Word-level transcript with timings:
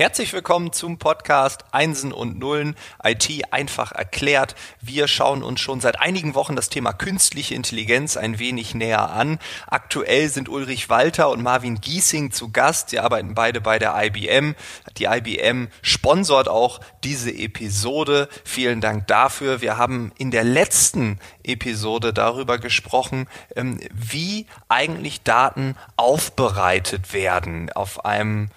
Herzlich 0.00 0.32
willkommen 0.32 0.72
zum 0.72 0.96
Podcast 0.96 1.66
Einsen 1.72 2.10
und 2.10 2.38
Nullen, 2.38 2.74
IT 3.04 3.28
einfach 3.52 3.92
erklärt. 3.92 4.54
Wir 4.80 5.06
schauen 5.06 5.42
uns 5.42 5.60
schon 5.60 5.82
seit 5.82 6.00
einigen 6.00 6.34
Wochen 6.34 6.56
das 6.56 6.70
Thema 6.70 6.94
künstliche 6.94 7.54
Intelligenz 7.54 8.16
ein 8.16 8.38
wenig 8.38 8.74
näher 8.74 9.10
an. 9.10 9.38
Aktuell 9.66 10.30
sind 10.30 10.48
Ulrich 10.48 10.88
Walter 10.88 11.28
und 11.28 11.42
Marvin 11.42 11.82
Giesing 11.82 12.30
zu 12.30 12.50
Gast. 12.50 12.88
Sie 12.88 12.98
arbeiten 12.98 13.34
beide 13.34 13.60
bei 13.60 13.78
der 13.78 13.94
IBM. 14.02 14.54
Die 14.96 15.04
IBM 15.04 15.68
sponsort 15.82 16.48
auch 16.48 16.80
diese 17.04 17.30
Episode. 17.30 18.30
Vielen 18.42 18.80
Dank 18.80 19.06
dafür. 19.06 19.60
Wir 19.60 19.76
haben 19.76 20.12
in 20.16 20.30
der 20.30 20.44
letzten 20.44 21.20
Episode 21.44 22.14
darüber 22.14 22.56
gesprochen, 22.56 23.28
ähm, 23.54 23.78
wie 23.92 24.46
eigentlich 24.70 25.24
Daten 25.24 25.76
aufbereitet 25.96 27.12
werden 27.12 27.70
auf 27.70 28.06
einem 28.06 28.48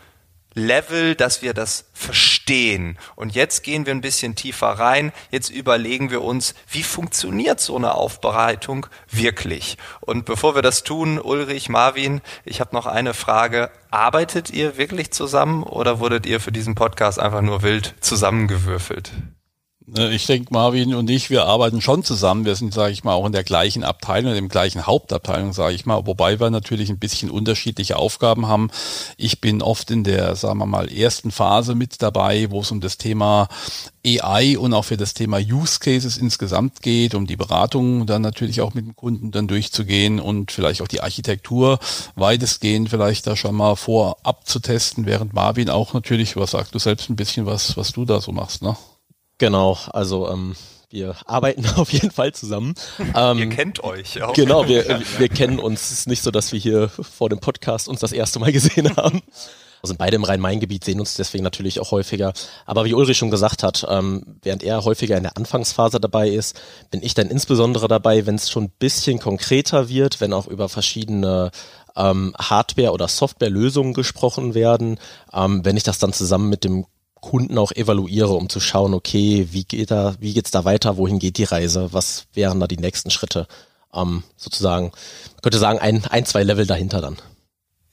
Level, 0.54 1.16
dass 1.16 1.42
wir 1.42 1.54
das 1.54 1.86
verstehen. 1.94 2.98
Und 3.16 3.36
jetzt 3.36 3.64
gehen 3.64 3.86
wir 3.86 3.94
ein 3.94 4.02
bisschen 4.02 4.36
tiefer 4.36 4.68
rein. 4.68 5.12
Jetzt 5.32 5.50
überlegen 5.50 6.12
wir 6.12 6.22
uns, 6.22 6.56
wie 6.70 6.84
funktioniert 6.84 7.60
so 7.60 7.76
eine 7.76 7.96
Aufbereitung 7.96 8.88
wirklich? 9.10 9.78
Und 10.02 10.26
bevor 10.26 10.56
wir 10.56 10.62
das 10.62 10.84
tun, 10.84 11.20
Ulrich, 11.20 11.70
Marvin, 11.70 12.22
ich 12.46 12.60
habe 12.60 12.76
noch 12.76 12.86
eine 12.86 13.14
Frage. 13.14 13.72
Arbeitet 13.92 14.50
ihr 14.50 14.78
wirklich 14.78 15.12
zusammen 15.12 15.64
oder 15.64 16.00
wurdet 16.00 16.26
ihr 16.26 16.40
für 16.40 16.52
diesen 16.52 16.76
Podcast 16.76 17.20
einfach 17.20 17.42
nur 17.42 17.62
wild 17.62 17.96
zusammengewürfelt? 18.02 19.12
Äh, 19.96 20.16
ich 20.16 20.26
denke, 20.26 20.54
Marvin 20.54 20.94
und 20.96 21.10
ich, 21.10 21.30
wir 21.30 21.46
arbeiten 21.46 21.82
schon 21.82 22.04
zusammen. 22.04 22.46
Wir 22.46 22.56
sind, 22.56 22.74
sage 22.74 22.92
ich 22.92 23.04
mal, 23.04 23.14
auch 23.14 23.26
in 23.26 23.32
der 23.32 23.44
gleichen 23.44 23.84
Abteilung, 23.84 24.34
dem 24.34 24.50
gleichen 24.50 24.86
Hauptabteilung, 24.86 25.54
sage 25.54 25.76
ich 25.76 25.86
mal, 25.86 26.06
wobei 26.06 26.40
wir 26.40 26.50
natürlich 26.50 26.90
ein 26.90 27.00
bisschen 27.00 27.30
unterschiedliche 27.30 27.98
Aufgaben 27.98 28.48
haben. 28.48 28.70
Ich 29.18 29.42
bin 29.42 29.62
oft 29.62 29.92
in 29.92 30.04
der, 30.04 30.36
sagen 30.36 30.60
wir 30.60 30.66
mal, 30.66 30.92
ersten 30.92 31.32
Phase 31.32 31.76
mit 31.76 32.02
dabei, 32.02 32.50
wo 32.50 32.62
es 32.62 32.72
um 32.72 32.82
das 32.82 32.98
Thema 32.98 33.48
AI 34.06 34.58
und 34.58 34.74
auch 34.74 34.86
für 34.86 34.98
das 34.98 35.14
Thema 35.14 35.38
Use 35.38 35.80
Cases 35.80 36.18
insgesamt 36.18 36.82
geht, 36.82 37.16
um 37.16 37.26
die 37.26 37.38
Beratung 37.38 38.06
dann 38.06 38.22
natürlich 38.22 38.62
auch 38.62 38.74
mit 38.74 38.86
dem 38.86 38.96
Kunden 38.96 39.32
dann 39.32 39.48
durchzugehen 39.48 40.20
und 40.20 40.52
vielleicht 40.52 40.82
auch 40.82 40.88
die 40.88 41.02
Architektur 41.02 41.80
weitestgehend 42.16 42.90
vielleicht 42.90 43.28
da 43.28 43.36
schon 43.36 43.56
mal 43.56 43.76
vorab 43.76 44.46
zu 44.48 44.60
testen, 44.60 45.06
während 45.06 45.34
Marvin 45.34 45.70
auch 45.70 45.94
natürlich, 45.94 46.36
was 46.36 46.52
sagst 46.52 46.76
du 46.76 46.80
selbst 46.80 47.10
ein 47.10 47.16
bisschen, 47.16 47.46
was, 47.46 47.78
was 47.78 47.94
du 47.94 48.06
da 48.06 48.20
so 48.20 48.32
machst, 48.32 48.62
ne? 48.62 48.76
Genau, 49.44 49.78
also 49.92 50.30
ähm, 50.30 50.56
wir 50.90 51.18
arbeiten 51.26 51.66
auf 51.76 51.92
jeden 51.92 52.12
Fall 52.12 52.32
zusammen. 52.32 52.76
Ähm, 53.14 53.40
Ihr 53.40 53.50
kennt 53.50 53.84
euch 53.84 54.24
auch. 54.24 54.32
Genau, 54.32 54.70
wir, 54.70 55.02
wir 55.18 55.28
kennen 55.28 55.60
uns. 55.60 55.82
Es 55.82 55.92
ist 55.92 56.08
nicht 56.08 56.24
so, 56.24 56.32
dass 56.32 56.54
wir 56.54 56.60
hier 56.62 56.88
vor 56.88 57.28
dem 57.28 57.40
Podcast 57.40 57.90
uns 57.90 58.00
das 58.00 58.14
erste 58.14 58.40
Mal 58.40 58.54
gesehen 58.54 58.96
haben. 58.96 59.22
Wir 59.82 59.88
sind 59.90 59.98
beide 59.98 60.16
im 60.16 60.24
Rhein-Main-Gebiet, 60.24 60.86
sehen 60.86 61.02
uns 61.02 61.16
deswegen 61.16 61.44
natürlich 61.44 61.82
auch 61.82 61.92
häufiger. 61.92 62.32
Aber 62.66 62.86
wie 62.86 62.94
Ulrich 62.94 63.18
schon 63.18 63.32
gesagt 63.32 63.64
hat, 63.64 63.86
ähm, 63.90 64.38
während 64.44 64.64
er 64.64 64.86
häufiger 64.86 65.18
in 65.18 65.24
der 65.24 65.36
Anfangsphase 65.36 66.00
dabei 66.00 66.30
ist, 66.30 66.58
bin 66.90 67.04
ich 67.04 67.14
dann 67.14 67.28
insbesondere 67.28 67.90
dabei, 67.90 68.26
wenn 68.26 68.36
es 68.36 68.50
schon 68.50 68.64
ein 68.64 68.74
bisschen 68.80 69.20
konkreter 69.20 69.90
wird, 69.90 70.22
wenn 70.22 70.32
auch 70.32 70.48
über 70.48 70.70
verschiedene 70.70 71.52
ähm, 71.98 72.34
Hardware- 72.40 72.94
oder 72.94 73.10
Softwarelösungen 73.10 73.94
gesprochen 73.94 74.54
werden, 74.54 75.00
ähm, 75.34 75.66
wenn 75.66 75.76
ich 75.76 75.84
das 75.84 76.00
dann 76.00 76.14
zusammen 76.14 76.48
mit 76.50 76.64
dem 76.64 76.86
Kunden 77.24 77.58
auch 77.58 77.72
evaluiere, 77.72 78.34
um 78.34 78.50
zu 78.50 78.60
schauen, 78.60 78.94
okay, 78.94 79.48
wie 79.52 79.64
geht 79.64 79.92
da, 79.92 80.14
wie 80.20 80.34
geht's 80.34 80.52
da 80.52 80.66
weiter, 80.66 80.98
wohin 80.98 81.20
geht 81.20 81.38
die 81.38 81.46
Reise, 81.46 81.94
was 81.94 82.28
wären 82.34 82.60
da 82.60 82.68
die 82.68 82.78
nächsten 82.78 83.12
Schritte, 83.12 83.48
ähm, 83.94 84.24
sozusagen, 84.36 84.88
man 84.88 85.42
könnte 85.42 85.58
sagen, 85.58 85.80
ein, 85.80 86.06
ein, 86.06 86.26
zwei 86.26 86.44
Level 86.44 86.68
dahinter 86.68 87.00
dann. 87.00 87.18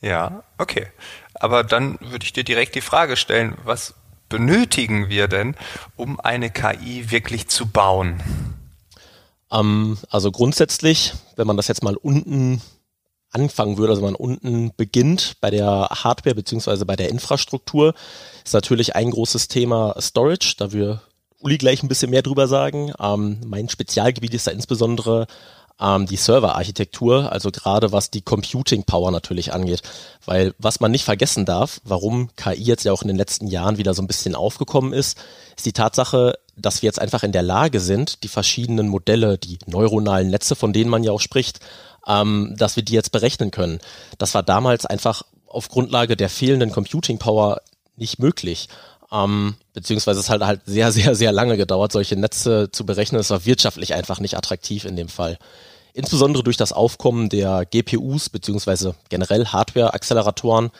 Ja, 0.01 0.42
okay. 0.58 0.89
Aber 1.34 1.62
dann 1.62 1.96
würde 2.01 2.24
ich 2.24 2.33
dir 2.33 2.42
direkt 2.42 2.74
die 2.74 2.80
Frage 2.80 3.17
stellen, 3.17 3.57
was 3.63 3.95
benötigen 4.29 5.08
wir 5.08 5.29
denn, 5.29 5.55
um 5.95 6.19
eine 6.19 6.51
KI 6.51 7.13
wirklich 7.13 7.46
zu 7.46 7.67
bauen? 7.67 8.20
Ähm, 9.52 9.96
also 10.11 10.33
grundsätzlich, 10.33 11.14
wenn 11.36 11.46
man 11.46 11.57
das 11.57 11.69
jetzt 11.69 11.85
mal 11.85 11.96
unten 11.96 12.61
anfangen 13.30 13.79
würde, 13.79 13.92
also 13.92 14.02
man 14.02 14.14
unten 14.14 14.73
beginnt 14.77 15.36
bei 15.41 15.51
der 15.51 15.89
Hardware 15.91 16.35
beziehungsweise 16.35 16.85
bei 16.85 16.96
der 16.96 17.11
Infrastruktur, 17.11 17.95
ist 18.45 18.55
natürlich 18.55 18.96
ein 18.96 19.11
großes 19.11 19.48
Thema 19.48 19.95
Storage. 20.01 20.55
Da 20.58 20.73
wir 20.73 21.01
Uli 21.40 21.58
gleich 21.58 21.83
ein 21.83 21.89
bisschen 21.89 22.11
mehr 22.11 22.23
drüber 22.23 22.48
sagen. 22.48 22.92
Ähm, 23.01 23.40
mein 23.46 23.69
Spezialgebiet 23.69 24.35
ist 24.35 24.46
da 24.46 24.51
insbesondere 24.51 25.27
ähm, 25.80 26.07
die 26.07 26.17
Serverarchitektur, 26.17 27.33
also 27.33 27.51
gerade 27.51 27.92
was 27.92 28.11
die 28.11 28.23
Computing 28.23 28.85
Power 28.85 29.11
natürlich 29.11 29.52
angeht. 29.52 29.83
Weil 30.24 30.55
was 30.58 30.80
man 30.80 30.91
nicht 30.91 31.05
vergessen 31.05 31.45
darf, 31.45 31.80
warum 31.85 32.30
KI 32.36 32.63
jetzt 32.63 32.85
ja 32.85 32.92
auch 32.92 33.02
in 33.02 33.08
den 33.08 33.17
letzten 33.17 33.46
Jahren 33.46 33.79
wieder 33.79 33.95
so 33.95 34.02
ein 34.02 34.07
bisschen 34.07 34.35
aufgekommen 34.35 34.92
ist, 34.92 35.19
ist 35.57 35.67
die 35.67 35.73
Tatsache, 35.73 36.39
dass 36.57 36.83
wir 36.83 36.89
jetzt 36.89 37.01
einfach 37.01 37.23
in 37.23 37.33
der 37.33 37.42
Lage 37.42 37.80
sind, 37.80 38.23
die 38.23 38.29
verschiedenen 38.29 38.89
Modelle, 38.89 39.39
die 39.39 39.58
neuronalen 39.67 40.29
Netze, 40.29 40.55
von 40.55 40.73
denen 40.73 40.90
man 40.90 41.05
ja 41.05 41.13
auch 41.13 41.20
spricht, 41.20 41.61
ähm, 42.07 42.55
dass 42.58 42.77
wir 42.77 42.83
die 42.83 42.95
jetzt 42.95 43.13
berechnen 43.13 43.51
können. 43.51 43.79
Das 44.19 44.35
war 44.35 44.42
damals 44.42 44.86
einfach 44.86 45.23
auf 45.46 45.69
Grundlage 45.69 46.17
der 46.17 46.29
fehlenden 46.29 46.73
Computing 46.73 47.19
Power 47.19 47.61
nicht 47.96 48.19
möglich. 48.19 48.69
Ähm, 49.12 49.54
beziehungsweise 49.72 50.20
es 50.20 50.30
hat 50.30 50.42
halt 50.42 50.62
sehr, 50.66 50.92
sehr, 50.92 51.14
sehr 51.14 51.32
lange 51.32 51.56
gedauert, 51.56 51.92
solche 51.92 52.16
Netze 52.16 52.70
zu 52.70 52.86
berechnen. 52.86 53.20
Es 53.20 53.30
war 53.30 53.44
wirtschaftlich 53.44 53.94
einfach 53.94 54.20
nicht 54.20 54.36
attraktiv 54.36 54.84
in 54.84 54.96
dem 54.96 55.08
Fall. 55.08 55.38
Insbesondere 55.92 56.44
durch 56.44 56.56
das 56.56 56.72
Aufkommen 56.72 57.28
der 57.28 57.66
GPUs 57.66 58.28
beziehungsweise 58.28 58.94
generell 59.08 59.46
Hardware-Acceleratoren 59.46 60.70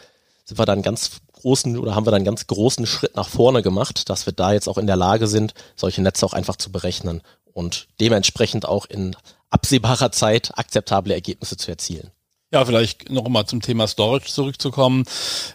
sind 0.45 0.59
wir 0.59 0.67
dann 0.67 0.83
ganz 0.83 1.21
großen 1.41 1.77
oder 1.79 1.95
haben 1.95 2.07
wir 2.07 2.13
dann 2.13 2.25
ganz 2.25 2.47
großen 2.47 2.87
Schritt 2.87 3.17
nach 3.17 3.29
vorne 3.29 3.63
gemacht, 3.63 4.09
dass 4.09 4.27
wir 4.27 4.33
da 4.33 4.53
jetzt 4.53 4.69
auch 4.69 4.79
in 4.79 4.87
der 4.87 4.97
Lage 4.97 5.27
sind, 5.27 5.55
solche 5.75 6.03
Netze 6.03 6.25
auch 6.27 6.33
einfach 6.33 6.57
zu 6.57 6.71
berechnen 6.71 7.23
und 7.53 7.89
dementsprechend 8.01 8.67
auch 8.67 8.87
in 8.87 9.17
absehbarer 9.49 10.13
Zeit 10.13 10.53
akzeptable 10.57 11.15
Ergebnisse 11.15 11.57
zu 11.57 11.71
erzielen. 11.71 12.11
Ja, 12.53 12.65
vielleicht 12.65 13.11
noch 13.11 13.29
mal 13.29 13.47
zum 13.47 13.61
Thema 13.61 13.87
Storage 13.87 14.27
zurückzukommen. 14.27 15.05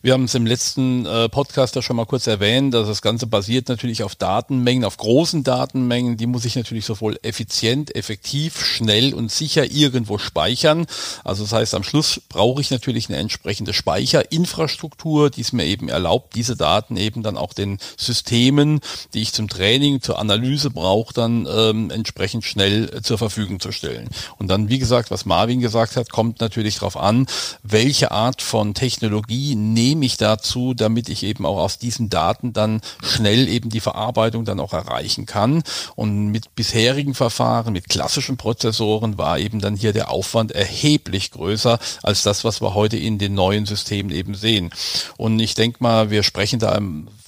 Wir 0.02 0.14
haben 0.14 0.24
es 0.24 0.34
im 0.34 0.46
letzten 0.46 1.06
äh, 1.06 1.28
Podcast 1.28 1.76
ja 1.76 1.82
schon 1.82 1.98
mal 1.98 2.06
kurz 2.06 2.26
erwähnt, 2.26 2.74
dass 2.74 2.88
das 2.88 3.02
Ganze 3.02 3.28
basiert 3.28 3.68
natürlich 3.68 4.02
auf 4.02 4.16
Datenmengen, 4.16 4.86
auf 4.86 4.96
großen 4.96 5.44
Datenmengen. 5.44 6.16
Die 6.16 6.26
muss 6.26 6.46
ich 6.46 6.56
natürlich 6.56 6.86
sowohl 6.86 7.20
effizient, 7.22 7.94
effektiv, 7.98 8.66
schnell 8.66 9.14
und 9.14 9.30
sicher 9.30 9.70
irgendwo 9.70 10.18
speichern. 10.18 10.86
Also 11.26 11.44
das 11.44 11.52
heißt, 11.52 11.76
am 11.76 11.84
Schluss 11.84 12.22
brauche 12.30 12.62
ich 12.62 12.72
natürlich 12.72 13.10
eine 13.10 13.18
entsprechende 13.18 13.74
Speicherinfrastruktur, 13.74 15.30
die 15.30 15.42
es 15.42 15.52
mir 15.52 15.66
eben 15.66 15.90
erlaubt, 15.90 16.34
diese 16.34 16.56
Daten 16.56 16.96
eben 16.96 17.24
dann 17.24 17.36
auch 17.36 17.52
den 17.52 17.78
Systemen, 17.98 18.80
die 19.14 19.22
ich 19.22 19.34
zum 19.34 19.50
Training, 19.50 20.00
zur 20.00 20.18
Analyse 20.18 20.70
brauche, 20.70 21.14
dann 21.14 21.46
ähm, 21.46 21.92
entsprechend 21.92 22.46
schnell 22.46 23.02
zur 23.02 23.18
Verfügung 23.18 23.60
zu 23.60 23.74
stellen. 23.74 24.08
Und 24.38 24.48
dann, 24.48 24.70
wie 24.70 24.80
gesagt, 24.80 25.12
was 25.12 25.26
Marvin 25.26 25.60
gesagt 25.60 25.98
hat, 25.98 26.10
kommt 26.10 26.40
natürlich 26.40 26.85
darauf 26.86 26.98
an, 26.98 27.26
welche 27.64 28.12
Art 28.12 28.42
von 28.44 28.76
Technologie 28.76 29.56
nehme 29.56 30.06
ich 30.06 30.18
dazu, 30.18 30.76
damit 30.76 31.10
ich 31.10 31.24
eben 31.24 31.46
auch 31.46 31.58
aus 31.58 31.80
diesen 31.80 32.10
Daten 32.10 32.54
dann 32.54 32.82
schnell 33.04 33.48
eben 33.48 33.70
die 33.70 33.80
Verarbeitung 33.80 34.46
dann 34.46 34.60
auch 34.60 34.74
erreichen 34.74 35.26
kann. 35.26 35.64
Und 35.96 36.28
mit 36.28 36.54
bisherigen 36.56 37.16
Verfahren, 37.16 37.74
mit 37.74 37.90
klassischen 37.90 38.38
Prozessoren 38.38 39.18
war 39.18 39.40
eben 39.40 39.60
dann 39.60 39.76
hier 39.76 39.94
der 39.94 40.12
Aufwand 40.12 40.52
erheblich 40.52 41.32
größer 41.32 41.80
als 42.04 42.22
das, 42.22 42.44
was 42.44 42.62
wir 42.62 42.76
heute 42.76 42.98
in 42.98 43.18
den 43.18 43.34
neuen 43.34 43.66
Systemen 43.66 44.12
eben 44.12 44.36
sehen. 44.36 44.70
Und 45.18 45.40
ich 45.40 45.56
denke 45.56 45.80
mal, 45.82 46.12
wir 46.12 46.22
sprechen 46.22 46.60
da 46.60 46.80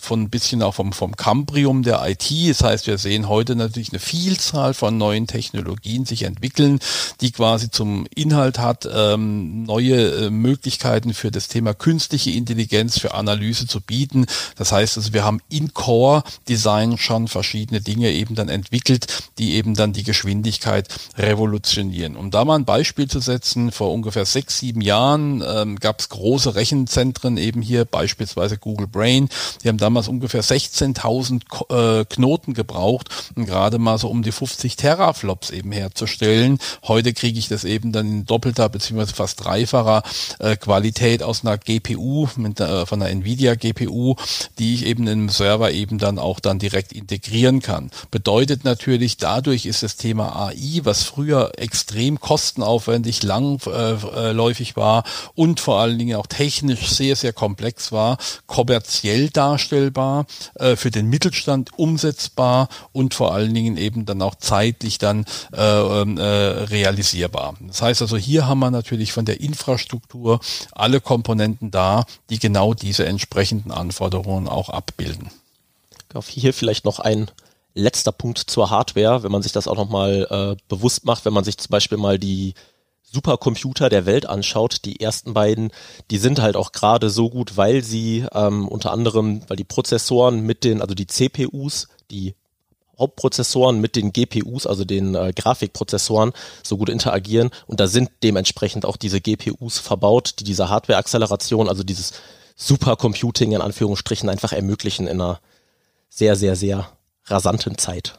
von 0.08 0.22
ein 0.24 0.30
bisschen 0.30 0.64
auch 0.64 0.74
vom, 0.74 0.94
vom 0.94 1.16
Cambrium 1.16 1.84
der 1.84 2.02
IT. 2.08 2.32
Das 2.50 2.64
heißt, 2.64 2.88
wir 2.88 2.98
sehen 2.98 3.28
heute 3.28 3.56
natürlich 3.56 3.92
eine 3.92 4.00
Vielzahl 4.00 4.74
von 4.74 4.98
neuen 4.98 5.28
Technologien 5.28 6.06
sich 6.06 6.24
entwickeln, 6.24 6.80
die 7.22 7.32
quasi 7.32 7.70
zum 7.70 8.08
Inhalt 8.16 8.58
hat, 8.58 8.88
ähm, 8.92 9.64
neue 9.64 10.28
äh, 10.28 10.30
Möglichkeiten 10.30 11.14
für 11.14 11.30
das 11.30 11.50
Thema 11.50 11.74
künstliche 11.74 12.32
Intelligenz, 12.32 13.00
für 13.00 13.14
Analyse 13.14 13.68
zu 13.68 13.82
bieten. 13.82 14.26
Das 14.56 14.72
heißt 14.72 14.98
also, 14.98 15.14
wir 15.14 15.24
haben 15.24 15.42
in 15.50 15.74
Core 15.74 16.24
Design 16.48 16.98
schon 16.98 17.28
verschiedene 17.28 17.82
Dinge 17.82 18.12
eben 18.12 18.36
dann 18.36 18.50
entwickelt, 18.50 19.30
die 19.38 19.56
eben 19.56 19.76
dann 19.76 19.94
die 19.94 20.04
Geschwindigkeit 20.04 20.88
revolutionieren. 21.18 22.16
Um 22.16 22.32
da 22.32 22.46
mal 22.46 22.56
ein 22.56 22.66
Beispiel 22.66 23.08
zu 23.08 23.20
setzen, 23.20 23.72
vor 23.72 23.92
ungefähr 23.94 24.26
sechs, 24.26 24.60
sieben 24.60 24.82
Jahren 24.82 25.44
ähm, 25.46 25.76
gab 25.78 26.00
es 26.00 26.10
große 26.10 26.56
Rechenzentren 26.56 27.38
eben 27.38 27.62
hier, 27.62 27.84
beispielsweise 27.84 28.58
Google 28.58 28.88
Brain. 28.88 29.28
Die 29.64 29.68
haben 29.68 29.78
damals 29.78 29.97
damals 29.98 30.08
ungefähr 30.10 30.44
16.000 30.44 32.02
äh, 32.02 32.06
Knoten 32.06 32.54
gebraucht, 32.54 33.10
um 33.36 33.48
gerade 33.48 33.80
mal 33.80 33.98
so 33.98 34.10
um 34.10 34.22
die 34.22 34.32
50 34.32 34.76
Teraflops 34.76 35.50
eben 35.50 35.72
herzustellen. 35.72 36.60
Heute 36.88 37.14
kriege 37.14 37.40
ich 37.40 37.48
das 37.48 37.64
eben 37.64 37.92
dann 37.92 38.08
in 38.08 38.26
doppelter 38.28 38.70
beziehungsweise 38.70 39.16
fast 39.16 39.44
dreifacher 39.44 40.04
äh, 40.38 40.56
Qualität 40.56 41.24
aus 41.24 41.44
einer 41.44 41.58
GPU, 41.58 42.28
mit, 42.36 42.60
äh, 42.60 42.86
von 42.86 43.02
einer 43.02 43.10
Nvidia 43.10 43.56
GPU, 43.56 44.16
die 44.60 44.76
ich 44.76 44.86
eben 44.86 45.08
im 45.08 45.30
Server 45.30 45.72
eben 45.72 45.98
dann 45.98 46.20
auch 46.20 46.40
dann 46.40 46.60
direkt 46.60 46.94
integrieren 46.94 47.64
kann. 47.64 47.90
Bedeutet 48.12 48.66
natürlich, 48.66 49.18
dadurch 49.18 49.66
ist 49.66 49.82
das 49.82 49.96
Thema 49.96 50.36
AI, 50.36 50.82
was 50.84 51.02
früher 51.02 51.54
extrem 51.58 52.20
kostenaufwendig, 52.20 53.24
langläufig 53.24 54.72
äh, 54.72 54.76
war 54.76 55.04
und 55.34 55.60
vor 55.60 55.80
allen 55.80 55.98
Dingen 55.98 56.18
auch 56.18 56.28
technisch 56.28 56.88
sehr, 56.90 57.16
sehr 57.16 57.34
komplex 57.34 57.92
war, 57.92 58.20
kommerziell 58.46 59.32
darstellbar, 59.88 60.26
äh, 60.56 60.76
für 60.76 60.92
den 60.92 61.10
Mittelstand 61.10 61.78
umsetzbar 61.78 62.70
und 62.92 63.14
vor 63.14 63.34
allen 63.34 63.54
Dingen 63.54 63.78
eben 63.78 64.06
dann 64.06 64.22
auch 64.22 64.36
zeitlich 64.36 64.98
dann 64.98 65.26
äh, 65.54 65.62
ähm, 65.62 66.18
äh, 66.18 66.24
realisierbar. 66.24 67.56
Das 67.62 67.82
heißt 67.82 68.02
also, 68.02 68.18
hier 68.18 68.48
haben 68.48 68.60
wir 68.60 68.72
natürlich 68.72 69.12
von 69.14 69.26
der 69.26 69.42
Infrastruktur 69.42 70.40
alle 70.72 71.02
Komponenten 71.02 71.72
da, 71.72 72.06
die 72.30 72.40
genau 72.40 72.74
diese 72.74 73.06
entsprechenden 73.06 73.72
Anforderungen 73.72 74.48
auch 74.48 74.70
abbilden. 74.70 75.30
Hier 76.26 76.54
vielleicht 76.54 76.86
noch 76.86 77.00
ein 77.00 77.30
letzter 77.76 78.12
Punkt 78.12 78.40
zur 78.40 78.72
Hardware, 78.72 79.22
wenn 79.22 79.32
man 79.32 79.44
sich 79.44 79.52
das 79.52 79.68
auch 79.68 79.76
nochmal 79.76 80.28
äh, 80.32 80.64
bewusst 80.68 81.06
macht, 81.06 81.26
wenn 81.26 81.34
man 81.34 81.44
sich 81.44 81.58
zum 81.60 81.70
Beispiel 81.70 82.00
mal 82.00 82.18
die 82.18 82.56
Supercomputer 83.12 83.90
der 83.90 84.06
Welt 84.06 84.26
anschaut, 84.26 84.86
die 84.86 85.00
ersten 85.00 85.34
beiden, 85.34 85.72
die 86.12 86.18
sind 86.18 86.42
halt 86.42 86.56
auch 86.56 86.72
gerade 86.72 87.10
so 87.10 87.30
gut, 87.30 87.56
weil 87.56 87.84
sie 87.84 88.26
ähm, 88.34 88.68
unter 88.68 88.92
anderem, 88.92 89.42
weil 89.48 89.58
die 89.58 89.64
Prozessoren 89.64 90.42
mit 90.42 90.64
den, 90.64 90.82
also 90.82 90.94
die 90.94 91.08
CPUs, 91.08 91.88
die 92.12 92.36
Hauptprozessoren 93.00 93.80
mit 93.80 93.96
den 93.96 94.12
GPUs, 94.12 94.68
also 94.68 94.84
den 94.84 95.16
äh, 95.16 95.32
Grafikprozessoren, 95.34 96.34
so 96.64 96.78
gut 96.78 96.90
interagieren 96.90 97.52
und 97.66 97.80
da 97.80 97.88
sind 97.88 98.10
dementsprechend 98.24 98.86
auch 98.86 98.98
diese 98.98 99.22
GPUs 99.22 99.80
verbaut, 99.80 100.36
die 100.40 100.44
diese 100.44 100.70
Hardware-Acceleration, 100.70 101.70
also 101.70 101.84
dieses 101.84 102.14
Supercomputing 102.56 103.54
in 103.54 103.62
Anführungsstrichen 103.62 104.30
einfach 104.30 104.52
ermöglichen 104.52 105.08
in 105.08 105.22
einer 105.22 105.40
sehr, 106.10 106.36
sehr, 106.36 106.56
sehr 106.56 106.90
rasanten 107.26 107.78
Zeit. 107.78 108.18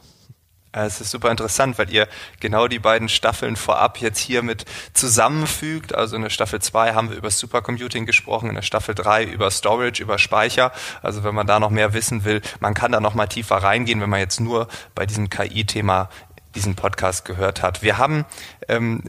Es 0.71 1.01
ist 1.01 1.09
super 1.09 1.31
interessant, 1.31 1.79
weil 1.79 1.91
ihr 1.91 2.07
genau 2.39 2.67
die 2.67 2.77
beiden 2.77 3.09
Staffeln 3.09 3.55
vorab 3.55 3.99
jetzt 3.99 4.19
hier 4.19 4.43
mit 4.43 4.65
zusammenfügt. 4.93 5.95
Also 5.95 6.15
in 6.15 6.21
der 6.21 6.29
Staffel 6.29 6.61
2 6.61 6.93
haben 6.93 7.09
wir 7.09 7.17
über 7.17 7.31
Supercomputing 7.31 8.05
gesprochen, 8.05 8.49
in 8.49 8.55
der 8.55 8.61
Staffel 8.61 8.93
3 8.93 9.23
über 9.23 9.49
Storage, 9.49 10.03
über 10.03 10.19
Speicher. 10.19 10.71
Also 11.01 11.23
wenn 11.23 11.33
man 11.33 11.47
da 11.47 11.59
noch 11.59 11.71
mehr 11.71 11.93
wissen 11.93 12.23
will, 12.23 12.41
man 12.59 12.75
kann 12.75 12.91
da 12.91 12.99
noch 12.99 13.15
mal 13.15 13.25
tiefer 13.25 13.57
reingehen, 13.57 13.99
wenn 13.99 14.11
man 14.11 14.19
jetzt 14.19 14.39
nur 14.39 14.67
bei 14.93 15.07
diesem 15.07 15.29
KI-Thema 15.29 16.09
diesen 16.53 16.75
Podcast 16.75 17.25
gehört 17.25 17.63
hat. 17.63 17.81
Wir 17.81 17.97
haben 17.97 18.25
ähm, 18.67 19.03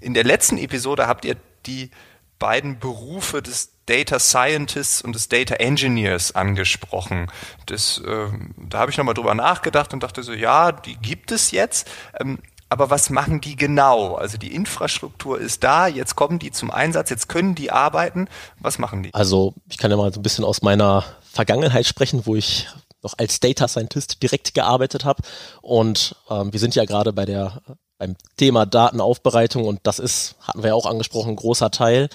in 0.00 0.14
der 0.14 0.24
letzten 0.24 0.56
Episode 0.56 1.06
habt 1.06 1.26
ihr 1.26 1.36
die 1.66 1.90
beiden 2.38 2.78
Berufe 2.78 3.42
des 3.42 3.72
Data 3.86 4.18
Scientists 4.18 5.02
und 5.02 5.14
des 5.14 5.28
Data 5.28 5.54
Engineers 5.54 6.34
angesprochen. 6.34 7.28
Das, 7.66 7.98
äh, 7.98 8.26
da 8.56 8.78
habe 8.78 8.90
ich 8.90 8.98
nochmal 8.98 9.14
drüber 9.14 9.34
nachgedacht 9.34 9.92
und 9.94 10.02
dachte 10.02 10.22
so, 10.22 10.32
ja, 10.32 10.72
die 10.72 10.96
gibt 10.96 11.32
es 11.32 11.50
jetzt. 11.50 11.88
Ähm, 12.20 12.38
aber 12.70 12.90
was 12.90 13.08
machen 13.08 13.40
die 13.40 13.56
genau? 13.56 14.14
Also 14.14 14.36
die 14.36 14.54
Infrastruktur 14.54 15.38
ist 15.38 15.64
da, 15.64 15.86
jetzt 15.86 16.16
kommen 16.16 16.38
die 16.38 16.50
zum 16.50 16.70
Einsatz, 16.70 17.08
jetzt 17.08 17.28
können 17.28 17.54
die 17.54 17.70
arbeiten. 17.70 18.28
Was 18.60 18.78
machen 18.78 19.02
die? 19.02 19.14
Also 19.14 19.54
ich 19.70 19.78
kann 19.78 19.90
ja 19.90 19.96
mal 19.96 20.12
so 20.12 20.20
ein 20.20 20.22
bisschen 20.22 20.44
aus 20.44 20.60
meiner 20.60 21.04
Vergangenheit 21.32 21.86
sprechen, 21.86 22.26
wo 22.26 22.36
ich 22.36 22.68
noch 23.02 23.14
als 23.16 23.40
Data 23.40 23.68
Scientist 23.68 24.22
direkt 24.22 24.52
gearbeitet 24.52 25.06
habe. 25.06 25.22
Und 25.62 26.16
ähm, 26.28 26.52
wir 26.52 26.60
sind 26.60 26.74
ja 26.74 26.84
gerade 26.84 27.14
bei 27.14 27.24
der 27.24 27.62
beim 27.98 28.16
Thema 28.36 28.64
Datenaufbereitung 28.64 29.66
und 29.66 29.80
das 29.82 29.98
ist, 29.98 30.36
hatten 30.40 30.62
wir 30.62 30.68
ja 30.68 30.74
auch 30.74 30.86
angesprochen, 30.86 31.30
ein 31.30 31.36
großer 31.36 31.70
Teil. 31.70 32.08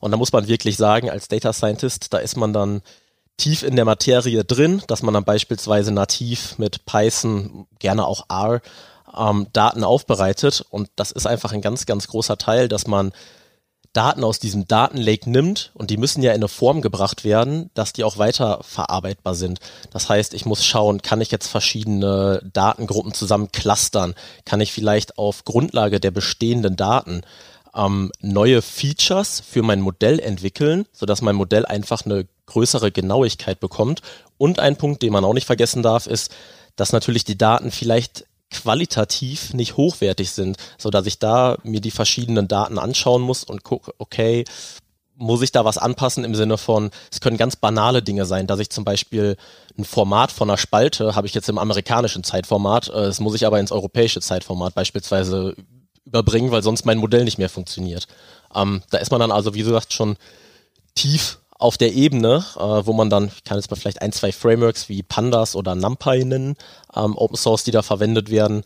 Und 0.00 0.10
da 0.10 0.16
muss 0.16 0.32
man 0.32 0.48
wirklich 0.48 0.76
sagen, 0.76 1.10
als 1.10 1.28
Data 1.28 1.52
Scientist, 1.52 2.12
da 2.12 2.18
ist 2.18 2.36
man 2.36 2.52
dann 2.52 2.82
tief 3.36 3.62
in 3.62 3.74
der 3.74 3.86
Materie 3.86 4.44
drin, 4.44 4.82
dass 4.86 5.02
man 5.02 5.14
dann 5.14 5.24
beispielsweise 5.24 5.92
nativ 5.92 6.58
mit 6.58 6.84
Python, 6.84 7.66
gerne 7.78 8.06
auch 8.06 8.26
R, 8.28 8.60
ähm, 9.16 9.46
Daten 9.52 9.82
aufbereitet. 9.82 10.64
Und 10.68 10.90
das 10.96 11.10
ist 11.10 11.26
einfach 11.26 11.52
ein 11.52 11.62
ganz, 11.62 11.86
ganz 11.86 12.06
großer 12.08 12.36
Teil, 12.36 12.68
dass 12.68 12.86
man 12.86 13.12
Daten 13.92 14.22
aus 14.22 14.38
diesem 14.38 14.68
Datenlake 14.68 15.28
nimmt 15.28 15.72
und 15.74 15.90
die 15.90 15.96
müssen 15.96 16.22
ja 16.22 16.30
in 16.30 16.36
eine 16.36 16.48
Form 16.48 16.80
gebracht 16.80 17.24
werden, 17.24 17.70
dass 17.74 17.92
die 17.92 18.04
auch 18.04 18.18
weiter 18.18 18.60
verarbeitbar 18.62 19.34
sind. 19.34 19.58
Das 19.90 20.08
heißt, 20.08 20.32
ich 20.34 20.46
muss 20.46 20.64
schauen, 20.64 21.02
kann 21.02 21.20
ich 21.20 21.32
jetzt 21.32 21.48
verschiedene 21.48 22.40
Datengruppen 22.52 23.14
zusammen 23.14 23.50
clustern? 23.50 24.14
Kann 24.44 24.60
ich 24.60 24.72
vielleicht 24.72 25.18
auf 25.18 25.44
Grundlage 25.44 25.98
der 25.98 26.12
bestehenden 26.12 26.76
Daten 26.76 27.22
ähm, 27.74 28.12
neue 28.20 28.62
Features 28.62 29.40
für 29.40 29.62
mein 29.62 29.80
Modell 29.80 30.20
entwickeln, 30.20 30.86
sodass 30.92 31.20
mein 31.20 31.36
Modell 31.36 31.66
einfach 31.66 32.04
eine 32.04 32.26
größere 32.46 32.92
Genauigkeit 32.92 33.58
bekommt? 33.58 34.02
Und 34.38 34.60
ein 34.60 34.76
Punkt, 34.76 35.02
den 35.02 35.12
man 35.12 35.24
auch 35.24 35.34
nicht 35.34 35.46
vergessen 35.46 35.82
darf, 35.82 36.06
ist, 36.06 36.30
dass 36.76 36.92
natürlich 36.92 37.24
die 37.24 37.36
Daten 37.36 37.72
vielleicht 37.72 38.24
qualitativ 38.50 39.54
nicht 39.54 39.76
hochwertig 39.76 40.30
sind, 40.32 40.56
so 40.78 40.90
dass 40.90 41.06
ich 41.06 41.18
da 41.18 41.58
mir 41.62 41.80
die 41.80 41.90
verschiedenen 41.90 42.48
Daten 42.48 42.78
anschauen 42.78 43.22
muss 43.22 43.44
und 43.44 43.64
gucke, 43.64 43.92
okay, 43.98 44.44
muss 45.16 45.42
ich 45.42 45.52
da 45.52 45.64
was 45.64 45.78
anpassen 45.78 46.24
im 46.24 46.34
Sinne 46.34 46.56
von, 46.56 46.90
es 47.12 47.20
können 47.20 47.36
ganz 47.36 47.54
banale 47.54 48.02
Dinge 48.02 48.24
sein, 48.24 48.46
dass 48.46 48.58
ich 48.58 48.70
zum 48.70 48.84
Beispiel 48.84 49.36
ein 49.78 49.84
Format 49.84 50.32
von 50.32 50.48
einer 50.48 50.56
Spalte 50.56 51.14
habe 51.14 51.26
ich 51.26 51.34
jetzt 51.34 51.48
im 51.48 51.58
amerikanischen 51.58 52.24
Zeitformat, 52.24 52.88
äh, 52.88 52.92
das 52.92 53.20
muss 53.20 53.34
ich 53.34 53.46
aber 53.46 53.60
ins 53.60 53.72
europäische 53.72 54.20
Zeitformat 54.20 54.74
beispielsweise 54.74 55.54
überbringen, 56.06 56.50
weil 56.50 56.62
sonst 56.62 56.86
mein 56.86 56.98
Modell 56.98 57.24
nicht 57.24 57.38
mehr 57.38 57.50
funktioniert. 57.50 58.06
Ähm, 58.54 58.82
da 58.90 58.98
ist 58.98 59.10
man 59.10 59.20
dann 59.20 59.30
also, 59.30 59.54
wie 59.54 59.62
gesagt, 59.62 59.92
schon 59.92 60.16
tief 60.94 61.39
auf 61.60 61.76
der 61.76 61.92
Ebene, 61.92 62.44
äh, 62.56 62.60
wo 62.60 62.92
man 62.92 63.10
dann, 63.10 63.28
ich 63.28 63.44
kann 63.44 63.58
jetzt 63.58 63.70
mal 63.70 63.76
vielleicht 63.76 64.00
ein, 64.00 64.12
zwei 64.12 64.32
Frameworks 64.32 64.88
wie 64.88 65.02
Pandas 65.02 65.54
oder 65.54 65.74
NumPy 65.74 66.24
nennen, 66.24 66.56
ähm, 66.94 67.16
Open 67.16 67.36
Source, 67.36 67.64
die 67.64 67.70
da 67.70 67.82
verwendet 67.82 68.30
werden. 68.30 68.62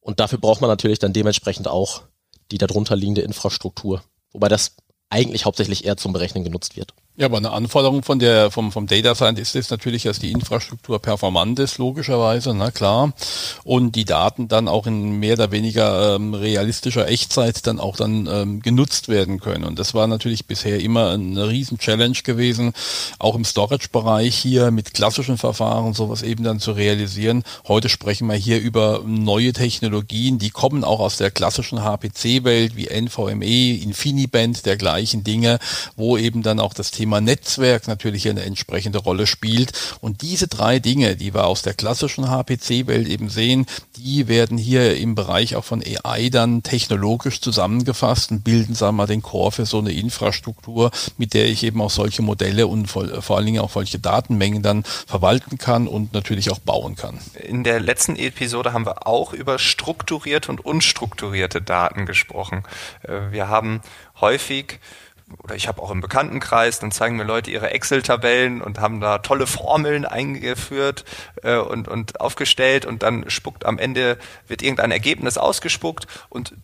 Und 0.00 0.20
dafür 0.20 0.38
braucht 0.38 0.62
man 0.62 0.70
natürlich 0.70 0.98
dann 0.98 1.12
dementsprechend 1.12 1.68
auch 1.68 2.02
die 2.50 2.58
darunter 2.58 2.96
liegende 2.96 3.20
Infrastruktur. 3.20 4.02
Wobei 4.32 4.48
das 4.48 4.76
eigentlich 5.10 5.44
hauptsächlich 5.44 5.84
eher 5.84 5.98
zum 5.98 6.12
Berechnen 6.12 6.42
genutzt 6.42 6.76
wird. 6.76 6.94
Ja, 7.20 7.26
aber 7.26 7.36
eine 7.36 7.52
Anforderung 7.52 8.02
von 8.02 8.18
der, 8.18 8.50
vom, 8.50 8.72
vom 8.72 8.86
Data 8.86 9.14
Scientist 9.14 9.54
ist 9.54 9.70
natürlich, 9.70 10.04
dass 10.04 10.20
die 10.20 10.32
Infrastruktur 10.32 10.98
performant 11.00 11.58
ist, 11.58 11.76
logischerweise, 11.76 12.54
na 12.54 12.70
klar. 12.70 13.12
Und 13.62 13.94
die 13.94 14.06
Daten 14.06 14.48
dann 14.48 14.68
auch 14.68 14.86
in 14.86 15.18
mehr 15.18 15.34
oder 15.34 15.52
weniger 15.52 16.14
ähm, 16.14 16.32
realistischer 16.32 17.06
Echtzeit 17.08 17.66
dann 17.66 17.78
auch 17.78 17.96
dann 17.96 18.26
ähm, 18.26 18.62
genutzt 18.62 19.08
werden 19.08 19.38
können. 19.38 19.64
Und 19.64 19.78
das 19.78 19.92
war 19.92 20.06
natürlich 20.06 20.46
bisher 20.46 20.80
immer 20.80 21.10
eine 21.10 21.46
riesen 21.46 21.76
Challenge 21.76 22.16
gewesen, 22.24 22.72
auch 23.18 23.34
im 23.34 23.44
Storage-Bereich 23.44 24.34
hier 24.34 24.70
mit 24.70 24.94
klassischen 24.94 25.36
Verfahren 25.36 25.92
sowas 25.92 26.22
eben 26.22 26.42
dann 26.42 26.58
zu 26.58 26.72
realisieren. 26.72 27.42
Heute 27.68 27.90
sprechen 27.90 28.28
wir 28.28 28.36
hier 28.36 28.62
über 28.62 29.02
neue 29.04 29.52
Technologien, 29.52 30.38
die 30.38 30.48
kommen 30.48 30.84
auch 30.84 31.00
aus 31.00 31.18
der 31.18 31.30
klassischen 31.30 31.84
HPC-Welt 31.84 32.76
wie 32.76 32.88
NVMe, 32.88 33.82
Infiniband, 33.82 34.64
dergleichen 34.64 35.22
Dinge, 35.22 35.58
wo 35.96 36.16
eben 36.16 36.42
dann 36.42 36.60
auch 36.60 36.72
das 36.72 36.90
Thema 36.90 37.09
Thema 37.10 37.20
Netzwerk 37.20 37.88
natürlich 37.88 38.28
eine 38.28 38.44
entsprechende 38.44 38.98
Rolle 38.98 39.26
spielt. 39.26 39.72
Und 40.00 40.22
diese 40.22 40.46
drei 40.46 40.78
Dinge, 40.78 41.16
die 41.16 41.34
wir 41.34 41.44
aus 41.44 41.62
der 41.62 41.74
klassischen 41.74 42.30
HPC-Welt 42.30 43.08
eben 43.08 43.28
sehen, 43.28 43.66
die 43.96 44.28
werden 44.28 44.56
hier 44.56 44.96
im 44.96 45.16
Bereich 45.16 45.56
auch 45.56 45.64
von 45.64 45.82
AI 45.82 46.28
dann 46.28 46.62
technologisch 46.62 47.40
zusammengefasst 47.40 48.30
und 48.30 48.44
bilden, 48.44 48.76
sagen 48.76 48.94
wir 48.94 49.02
mal, 49.02 49.06
den 49.08 49.22
Core 49.22 49.50
für 49.50 49.66
so 49.66 49.80
eine 49.80 49.90
Infrastruktur, 49.90 50.92
mit 51.18 51.34
der 51.34 51.48
ich 51.48 51.64
eben 51.64 51.80
auch 51.80 51.90
solche 51.90 52.22
Modelle 52.22 52.68
und 52.68 52.86
vor, 52.86 53.36
allen 53.36 53.46
Dingen 53.46 53.60
auch 53.60 53.72
solche 53.72 53.98
Datenmengen 53.98 54.62
dann 54.62 54.84
verwalten 54.84 55.58
kann 55.58 55.88
und 55.88 56.12
natürlich 56.12 56.52
auch 56.52 56.60
bauen 56.60 56.94
kann. 56.94 57.18
In 57.42 57.64
der 57.64 57.80
letzten 57.80 58.14
Episode 58.14 58.72
haben 58.72 58.86
wir 58.86 59.08
auch 59.08 59.32
über 59.32 59.58
strukturierte 59.58 60.52
und 60.52 60.64
unstrukturierte 60.64 61.60
Daten 61.60 62.06
gesprochen. 62.06 62.62
Äh, 63.02 63.32
wir 63.32 63.48
haben 63.48 63.80
häufig 64.20 64.78
oder 65.38 65.54
ich 65.54 65.68
habe 65.68 65.82
auch 65.82 65.90
im 65.90 66.00
Bekanntenkreis, 66.00 66.78
dann 66.78 66.90
zeigen 66.90 67.16
mir 67.16 67.24
Leute 67.24 67.50
ihre 67.50 67.70
Excel-Tabellen 67.70 68.62
und 68.62 68.80
haben 68.80 69.00
da 69.00 69.18
tolle 69.18 69.46
Formeln 69.46 70.04
eingeführt 70.04 71.04
äh, 71.42 71.56
und, 71.56 71.88
und 71.88 72.20
aufgestellt 72.20 72.86
und 72.86 73.02
dann 73.02 73.28
spuckt 73.30 73.64
am 73.64 73.78
Ende, 73.78 74.18
wird 74.48 74.62
irgendein 74.62 74.90
Ergebnis 74.90 75.38
ausgespuckt 75.38 76.06
und 76.28 76.54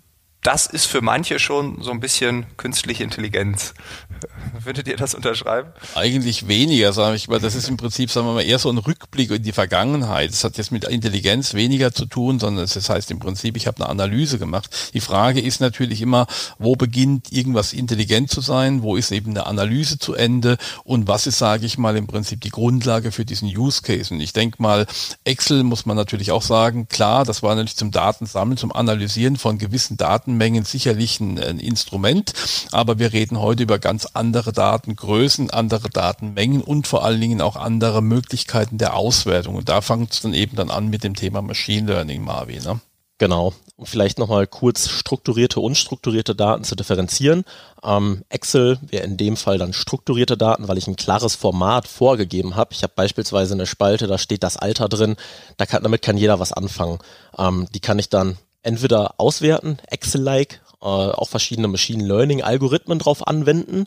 das 0.42 0.66
ist 0.66 0.86
für 0.86 1.02
manche 1.02 1.38
schon 1.38 1.82
so 1.82 1.90
ein 1.90 1.98
bisschen 1.98 2.46
künstliche 2.56 3.02
Intelligenz. 3.02 3.74
Würdet 4.64 4.86
ihr 4.88 4.96
das 4.96 5.14
unterschreiben? 5.14 5.72
Eigentlich 5.94 6.46
weniger, 6.46 6.92
sage 6.92 7.16
ich 7.16 7.28
mal. 7.28 7.40
Das 7.40 7.54
ist 7.54 7.68
im 7.68 7.76
Prinzip, 7.76 8.10
sagen 8.10 8.26
wir 8.26 8.34
mal, 8.34 8.44
eher 8.44 8.58
so 8.58 8.70
ein 8.70 8.78
Rückblick 8.78 9.30
in 9.30 9.42
die 9.42 9.52
Vergangenheit. 9.52 10.30
Das 10.30 10.44
hat 10.44 10.56
jetzt 10.56 10.72
mit 10.72 10.84
Intelligenz 10.84 11.54
weniger 11.54 11.92
zu 11.92 12.06
tun, 12.06 12.38
sondern 12.38 12.66
das 12.66 12.88
heißt 12.88 13.10
im 13.10 13.18
Prinzip, 13.18 13.56
ich 13.56 13.66
habe 13.66 13.82
eine 13.82 13.88
Analyse 13.88 14.38
gemacht. 14.38 14.90
Die 14.94 15.00
Frage 15.00 15.40
ist 15.40 15.60
natürlich 15.60 16.00
immer, 16.00 16.26
wo 16.58 16.76
beginnt 16.76 17.32
irgendwas 17.32 17.72
intelligent 17.72 18.30
zu 18.30 18.40
sein, 18.40 18.82
wo 18.82 18.96
ist 18.96 19.10
eben 19.10 19.30
eine 19.30 19.46
Analyse 19.46 19.98
zu 19.98 20.14
Ende 20.14 20.58
und 20.84 21.08
was 21.08 21.26
ist, 21.26 21.38
sage 21.38 21.66
ich 21.66 21.76
mal, 21.76 21.96
im 21.96 22.06
Prinzip 22.06 22.40
die 22.40 22.50
Grundlage 22.50 23.12
für 23.12 23.24
diesen 23.24 23.48
Use 23.48 23.82
Case. 23.82 24.14
Und 24.14 24.20
ich 24.20 24.32
denke 24.32 24.62
mal, 24.62 24.86
Excel 25.24 25.64
muss 25.64 25.86
man 25.86 25.96
natürlich 25.96 26.30
auch 26.30 26.42
sagen, 26.42 26.88
klar, 26.88 27.24
das 27.24 27.42
war 27.42 27.54
natürlich 27.54 27.76
zum 27.76 27.90
Datensammeln, 27.90 28.56
zum 28.56 28.72
Analysieren 28.72 29.36
von 29.36 29.58
gewissen 29.58 29.96
Datenmengen 30.26 30.64
sicherlich 30.64 31.20
ein, 31.20 31.38
ein 31.38 31.60
Instrument, 31.60 32.32
aber 32.72 32.98
wir 32.98 33.12
reden 33.12 33.40
heute 33.40 33.62
über 33.62 33.78
ganz 33.78 34.06
andere 34.12 34.52
Datengrößen, 34.52 35.50
andere 35.50 35.88
Datenmengen 35.88 36.62
und 36.62 36.88
vor 36.88 37.04
allen 37.04 37.20
Dingen 37.20 37.40
auch 37.40 37.54
andere 37.54 38.02
Möglichkeiten 38.02 38.76
der 38.76 38.96
Auswertung. 38.96 39.54
Und 39.54 39.68
da 39.68 39.80
fängt 39.80 40.12
es 40.12 40.22
dann 40.22 40.34
eben 40.34 40.56
dann 40.56 40.70
an 40.70 40.88
mit 40.88 41.04
dem 41.04 41.14
Thema 41.14 41.42
Machine 41.42 41.92
Learning, 41.92 42.24
Marvin. 42.24 42.62
Ne? 42.64 42.80
Genau. 43.18 43.54
Um 43.76 43.86
vielleicht 43.86 44.18
nochmal 44.18 44.46
kurz 44.48 44.88
strukturierte, 44.88 45.60
unstrukturierte 45.60 46.34
Daten 46.34 46.64
zu 46.64 46.74
differenzieren. 46.74 47.44
Ähm, 47.84 48.24
Excel 48.28 48.78
wäre 48.82 49.04
in 49.04 49.16
dem 49.16 49.36
Fall 49.36 49.58
dann 49.58 49.72
strukturierte 49.72 50.36
Daten, 50.36 50.66
weil 50.66 50.78
ich 50.78 50.88
ein 50.88 50.96
klares 50.96 51.36
Format 51.36 51.86
vorgegeben 51.86 52.56
habe. 52.56 52.72
Ich 52.72 52.82
habe 52.82 52.94
beispielsweise 52.96 53.54
eine 53.54 53.66
Spalte, 53.66 54.06
da 54.06 54.18
steht 54.18 54.42
das 54.42 54.56
Alter 54.56 54.88
drin. 54.88 55.16
Da 55.56 55.66
kann, 55.66 55.84
damit 55.84 56.02
kann 56.02 56.16
jeder 56.16 56.40
was 56.40 56.52
anfangen. 56.52 56.98
Ähm, 57.38 57.68
die 57.74 57.80
kann 57.80 57.98
ich 57.98 58.08
dann 58.08 58.38
entweder 58.66 59.14
auswerten, 59.18 59.78
Excel-like, 59.88 60.60
äh, 60.82 60.86
auch 60.86 61.28
verschiedene 61.28 61.68
Machine 61.68 62.04
Learning-Algorithmen 62.04 62.98
drauf 62.98 63.26
anwenden. 63.26 63.84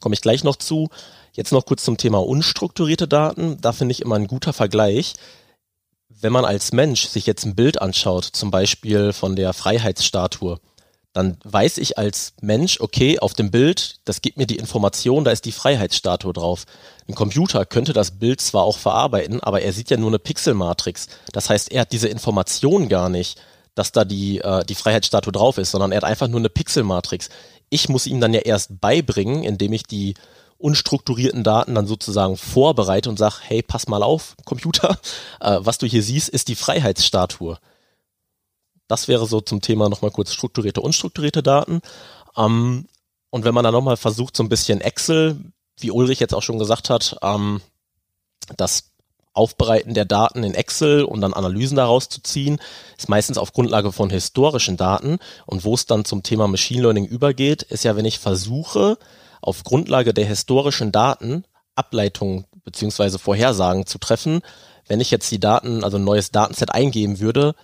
Komme 0.00 0.14
ich 0.14 0.22
gleich 0.22 0.44
noch 0.44 0.56
zu. 0.56 0.88
Jetzt 1.32 1.52
noch 1.52 1.66
kurz 1.66 1.84
zum 1.84 1.96
Thema 1.96 2.18
unstrukturierte 2.18 3.06
Daten. 3.06 3.60
Da 3.60 3.72
finde 3.72 3.92
ich 3.92 4.02
immer 4.02 4.16
ein 4.16 4.26
guter 4.26 4.52
Vergleich. 4.52 5.14
Wenn 6.08 6.32
man 6.32 6.44
als 6.44 6.72
Mensch 6.72 7.06
sich 7.06 7.26
jetzt 7.26 7.44
ein 7.44 7.54
Bild 7.54 7.80
anschaut, 7.80 8.24
zum 8.24 8.50
Beispiel 8.50 9.12
von 9.12 9.36
der 9.36 9.52
Freiheitsstatue, 9.52 10.60
dann 11.12 11.38
weiß 11.42 11.78
ich 11.78 11.98
als 11.98 12.34
Mensch, 12.40 12.80
okay, 12.80 13.18
auf 13.18 13.34
dem 13.34 13.50
Bild, 13.50 14.00
das 14.04 14.22
gibt 14.22 14.36
mir 14.36 14.46
die 14.46 14.58
Information, 14.58 15.24
da 15.24 15.32
ist 15.32 15.44
die 15.44 15.52
Freiheitsstatue 15.52 16.32
drauf. 16.32 16.66
Ein 17.08 17.16
Computer 17.16 17.66
könnte 17.66 17.92
das 17.92 18.12
Bild 18.12 18.40
zwar 18.40 18.62
auch 18.62 18.78
verarbeiten, 18.78 19.40
aber 19.40 19.62
er 19.62 19.72
sieht 19.72 19.90
ja 19.90 19.96
nur 19.96 20.10
eine 20.10 20.20
Pixelmatrix. 20.20 21.08
Das 21.32 21.50
heißt, 21.50 21.72
er 21.72 21.82
hat 21.82 21.92
diese 21.92 22.08
Information 22.08 22.88
gar 22.88 23.08
nicht 23.08 23.40
dass 23.80 23.92
da 23.92 24.04
die, 24.04 24.40
äh, 24.40 24.62
die 24.66 24.74
Freiheitsstatue 24.74 25.32
drauf 25.32 25.56
ist, 25.56 25.70
sondern 25.70 25.90
er 25.90 25.96
hat 25.96 26.04
einfach 26.04 26.28
nur 26.28 26.38
eine 26.38 26.50
Pixelmatrix. 26.50 27.30
Ich 27.70 27.88
muss 27.88 28.06
ihm 28.06 28.20
dann 28.20 28.34
ja 28.34 28.40
erst 28.40 28.78
beibringen, 28.78 29.42
indem 29.42 29.72
ich 29.72 29.84
die 29.84 30.16
unstrukturierten 30.58 31.42
Daten 31.44 31.74
dann 31.74 31.86
sozusagen 31.86 32.36
vorbereite 32.36 33.08
und 33.08 33.18
sage, 33.18 33.36
hey, 33.40 33.62
pass 33.62 33.88
mal 33.88 34.02
auf, 34.02 34.36
Computer, 34.44 34.98
äh, 35.40 35.60
was 35.60 35.78
du 35.78 35.86
hier 35.86 36.02
siehst, 36.02 36.28
ist 36.28 36.48
die 36.48 36.56
Freiheitsstatue. 36.56 37.56
Das 38.86 39.08
wäre 39.08 39.26
so 39.26 39.40
zum 39.40 39.62
Thema 39.62 39.88
nochmal 39.88 40.10
kurz 40.10 40.34
strukturierte, 40.34 40.82
unstrukturierte 40.82 41.42
Daten. 41.42 41.80
Ähm, 42.36 42.86
und 43.30 43.44
wenn 43.44 43.54
man 43.54 43.64
dann 43.64 43.72
nochmal 43.72 43.96
versucht, 43.96 44.36
so 44.36 44.42
ein 44.42 44.50
bisschen 44.50 44.82
Excel, 44.82 45.40
wie 45.78 45.90
Ulrich 45.90 46.20
jetzt 46.20 46.34
auch 46.34 46.42
schon 46.42 46.58
gesagt 46.58 46.90
hat, 46.90 47.16
ähm, 47.22 47.62
das 48.58 48.89
Aufbereiten 49.40 49.94
der 49.94 50.04
Daten 50.04 50.44
in 50.44 50.52
Excel 50.52 51.02
und 51.02 51.22
dann 51.22 51.32
Analysen 51.32 51.78
daraus 51.78 52.10
zu 52.10 52.22
ziehen, 52.22 52.60
ist 52.98 53.08
meistens 53.08 53.38
auf 53.38 53.54
Grundlage 53.54 53.90
von 53.90 54.10
historischen 54.10 54.76
Daten. 54.76 55.18
Und 55.46 55.64
wo 55.64 55.72
es 55.72 55.86
dann 55.86 56.04
zum 56.04 56.22
Thema 56.22 56.46
Machine 56.46 56.82
Learning 56.82 57.06
übergeht, 57.06 57.62
ist 57.62 57.84
ja, 57.84 57.96
wenn 57.96 58.04
ich 58.04 58.18
versuche, 58.18 58.98
auf 59.40 59.64
Grundlage 59.64 60.12
der 60.12 60.26
historischen 60.26 60.92
Daten 60.92 61.44
Ableitungen 61.74 62.44
beziehungsweise 62.64 63.18
Vorhersagen 63.18 63.86
zu 63.86 63.96
treffen, 63.96 64.42
wenn 64.86 65.00
ich 65.00 65.10
jetzt 65.10 65.30
die 65.30 65.40
Daten, 65.40 65.84
also 65.84 65.96
ein 65.96 66.04
neues 66.04 66.32
Datenset 66.32 66.74
eingeben 66.74 67.18
würde, 67.18 67.54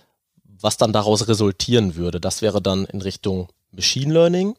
was 0.59 0.77
dann 0.77 0.93
daraus 0.93 1.27
resultieren 1.27 1.95
würde. 1.95 2.19
Das 2.19 2.41
wäre 2.41 2.59
dann 2.59 2.85
in 2.85 3.01
Richtung 3.01 3.49
Machine 3.71 4.11
Learning 4.11 4.55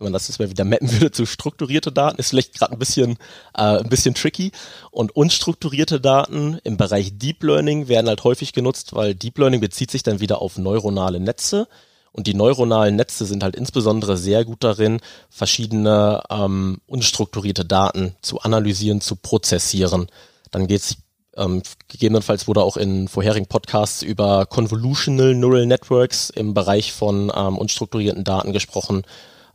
wenn 0.00 0.06
man 0.06 0.12
das 0.14 0.28
jetzt 0.28 0.40
mal 0.40 0.48
wieder 0.48 0.64
mappen 0.64 0.90
würde 0.92 1.12
zu 1.12 1.26
strukturierte 1.26 1.92
Daten, 1.92 2.18
ist 2.18 2.30
vielleicht 2.30 2.54
gerade 2.54 2.72
ein 2.72 2.78
bisschen, 2.78 3.12
äh, 3.54 3.78
ein 3.78 3.88
bisschen 3.90 4.14
tricky. 4.14 4.50
Und 4.90 5.14
unstrukturierte 5.14 6.00
Daten 6.00 6.58
im 6.64 6.78
Bereich 6.78 7.18
Deep 7.18 7.42
Learning 7.42 7.88
werden 7.88 8.08
halt 8.08 8.24
häufig 8.24 8.52
genutzt, 8.54 8.94
weil 8.94 9.14
Deep 9.14 9.38
Learning 9.38 9.60
bezieht 9.60 9.90
sich 9.90 10.02
dann 10.02 10.20
wieder 10.20 10.40
auf 10.40 10.56
neuronale 10.56 11.20
Netze. 11.20 11.68
Und 12.12 12.26
die 12.26 12.34
neuronalen 12.34 12.96
Netze 12.96 13.24
sind 13.26 13.42
halt 13.42 13.54
insbesondere 13.54 14.16
sehr 14.16 14.44
gut 14.44 14.64
darin, 14.64 15.00
verschiedene 15.28 16.22
ähm, 16.28 16.80
unstrukturierte 16.86 17.64
Daten 17.64 18.16
zu 18.22 18.40
analysieren, 18.40 19.00
zu 19.00 19.14
prozessieren. 19.16 20.08
Dann 20.50 20.66
geht's 20.66 20.96
ähm, 21.36 21.62
gegebenenfalls 21.88 22.48
wurde 22.48 22.62
auch 22.62 22.76
in 22.76 23.06
vorherigen 23.06 23.46
Podcasts 23.46 24.02
über 24.02 24.46
Convolutional 24.46 25.34
Neural 25.34 25.66
Networks 25.66 26.30
im 26.30 26.54
Bereich 26.54 26.92
von 26.92 27.32
ähm, 27.34 27.56
unstrukturierten 27.56 28.24
Daten 28.24 28.52
gesprochen. 28.52 29.02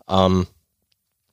Ähm, 0.09 0.47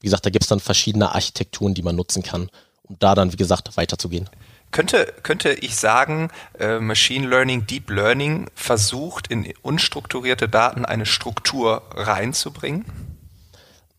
wie 0.01 0.07
gesagt, 0.07 0.27
da 0.27 0.31
gibt 0.31 0.45
es 0.45 0.49
dann 0.49 0.61
verschiedene 0.61 1.15
Architekturen, 1.15 1.75
die 1.75 1.83
man 1.83 1.97
nutzen 1.97 2.23
kann, 2.23 2.51
um 2.83 2.97
da 2.99 3.15
dann, 3.15 3.33
wie 3.33 3.37
gesagt, 3.37 3.77
weiterzugehen. 3.77 4.29
Könnte, 4.73 5.13
könnte 5.23 5.53
ich 5.53 5.77
sagen, 5.77 6.31
äh, 6.59 6.79
Machine 6.79 7.29
Learning, 7.29 7.67
Deep 7.67 7.91
Learning 7.91 8.51
versucht 8.55 9.29
in 9.29 9.53
unstrukturierte 9.61 10.49
Daten 10.49 10.87
eine 10.87 11.05
Struktur 11.05 11.83
reinzubringen? 11.95 12.87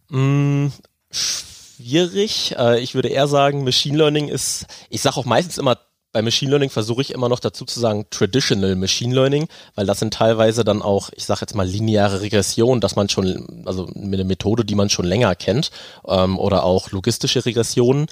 Mm, 0.09 0.69
schwierig. 1.11 2.55
Äh, 2.57 2.79
ich 2.79 2.95
würde 2.95 3.09
eher 3.09 3.27
sagen, 3.27 3.63
Machine 3.63 3.97
Learning 3.97 4.27
ist, 4.29 4.65
ich 4.89 5.01
sage 5.01 5.17
auch 5.17 5.25
meistens 5.25 5.59
immer 5.59 5.77
bei 6.13 6.21
Machine 6.21 6.51
Learning 6.51 6.69
versuche 6.69 7.01
ich 7.01 7.11
immer 7.11 7.27
noch 7.27 7.39
dazu 7.39 7.65
zu 7.65 7.79
sagen 7.79 8.05
Traditional 8.11 8.75
Machine 8.75 9.13
Learning, 9.13 9.47
weil 9.75 9.87
das 9.87 9.99
sind 9.99 10.13
teilweise 10.13 10.63
dann 10.63 10.81
auch, 10.81 11.09
ich 11.15 11.25
sage 11.25 11.41
jetzt 11.41 11.55
mal 11.55 11.67
lineare 11.67 12.21
Regression, 12.21 12.79
dass 12.79 12.95
man 12.95 13.09
schon, 13.09 13.63
also 13.65 13.89
mit 13.95 14.19
einer 14.19 14.27
Methode, 14.27 14.63
die 14.63 14.75
man 14.75 14.89
schon 14.89 15.05
länger 15.05 15.35
kennt, 15.35 15.71
ähm, 16.07 16.39
oder 16.39 16.63
auch 16.63 16.91
logistische 16.91 17.43
Regressionen. 17.45 18.05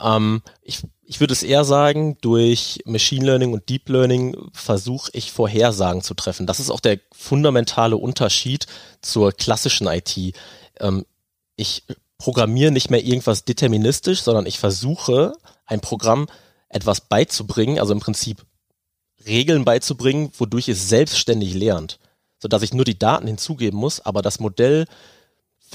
Ähm, 0.00 0.42
ich, 0.62 0.80
ich 1.04 1.20
würde 1.20 1.34
es 1.34 1.42
eher 1.42 1.64
sagen, 1.64 2.16
durch 2.22 2.80
Machine 2.86 3.26
Learning 3.26 3.52
und 3.52 3.68
Deep 3.68 3.90
Learning 3.90 4.36
versuche 4.54 5.10
ich 5.12 5.30
Vorhersagen 5.30 6.00
zu 6.00 6.14
treffen. 6.14 6.46
Das 6.46 6.60
ist 6.60 6.70
auch 6.70 6.80
der 6.80 6.98
fundamentale 7.12 7.98
Unterschied 7.98 8.66
zur 9.02 9.32
klassischen 9.32 9.86
IT. 9.86 10.16
Ähm, 10.80 11.04
ich 11.56 11.84
programmiere 12.16 12.72
nicht 12.72 12.90
mehr 12.90 13.04
irgendwas 13.04 13.44
deterministisch, 13.44 14.22
sondern 14.22 14.46
ich 14.46 14.58
versuche 14.58 15.34
ein 15.66 15.80
Programm 15.80 16.26
etwas 16.74 17.00
beizubringen, 17.00 17.78
also 17.78 17.92
im 17.92 18.00
Prinzip 18.00 18.44
Regeln 19.26 19.64
beizubringen, 19.64 20.30
wodurch 20.36 20.68
es 20.68 20.88
selbstständig 20.88 21.54
lernt, 21.54 21.98
sodass 22.38 22.62
ich 22.62 22.74
nur 22.74 22.84
die 22.84 22.98
Daten 22.98 23.26
hinzugeben 23.26 23.78
muss, 23.78 24.00
aber 24.00 24.22
das 24.22 24.40
Modell 24.40 24.86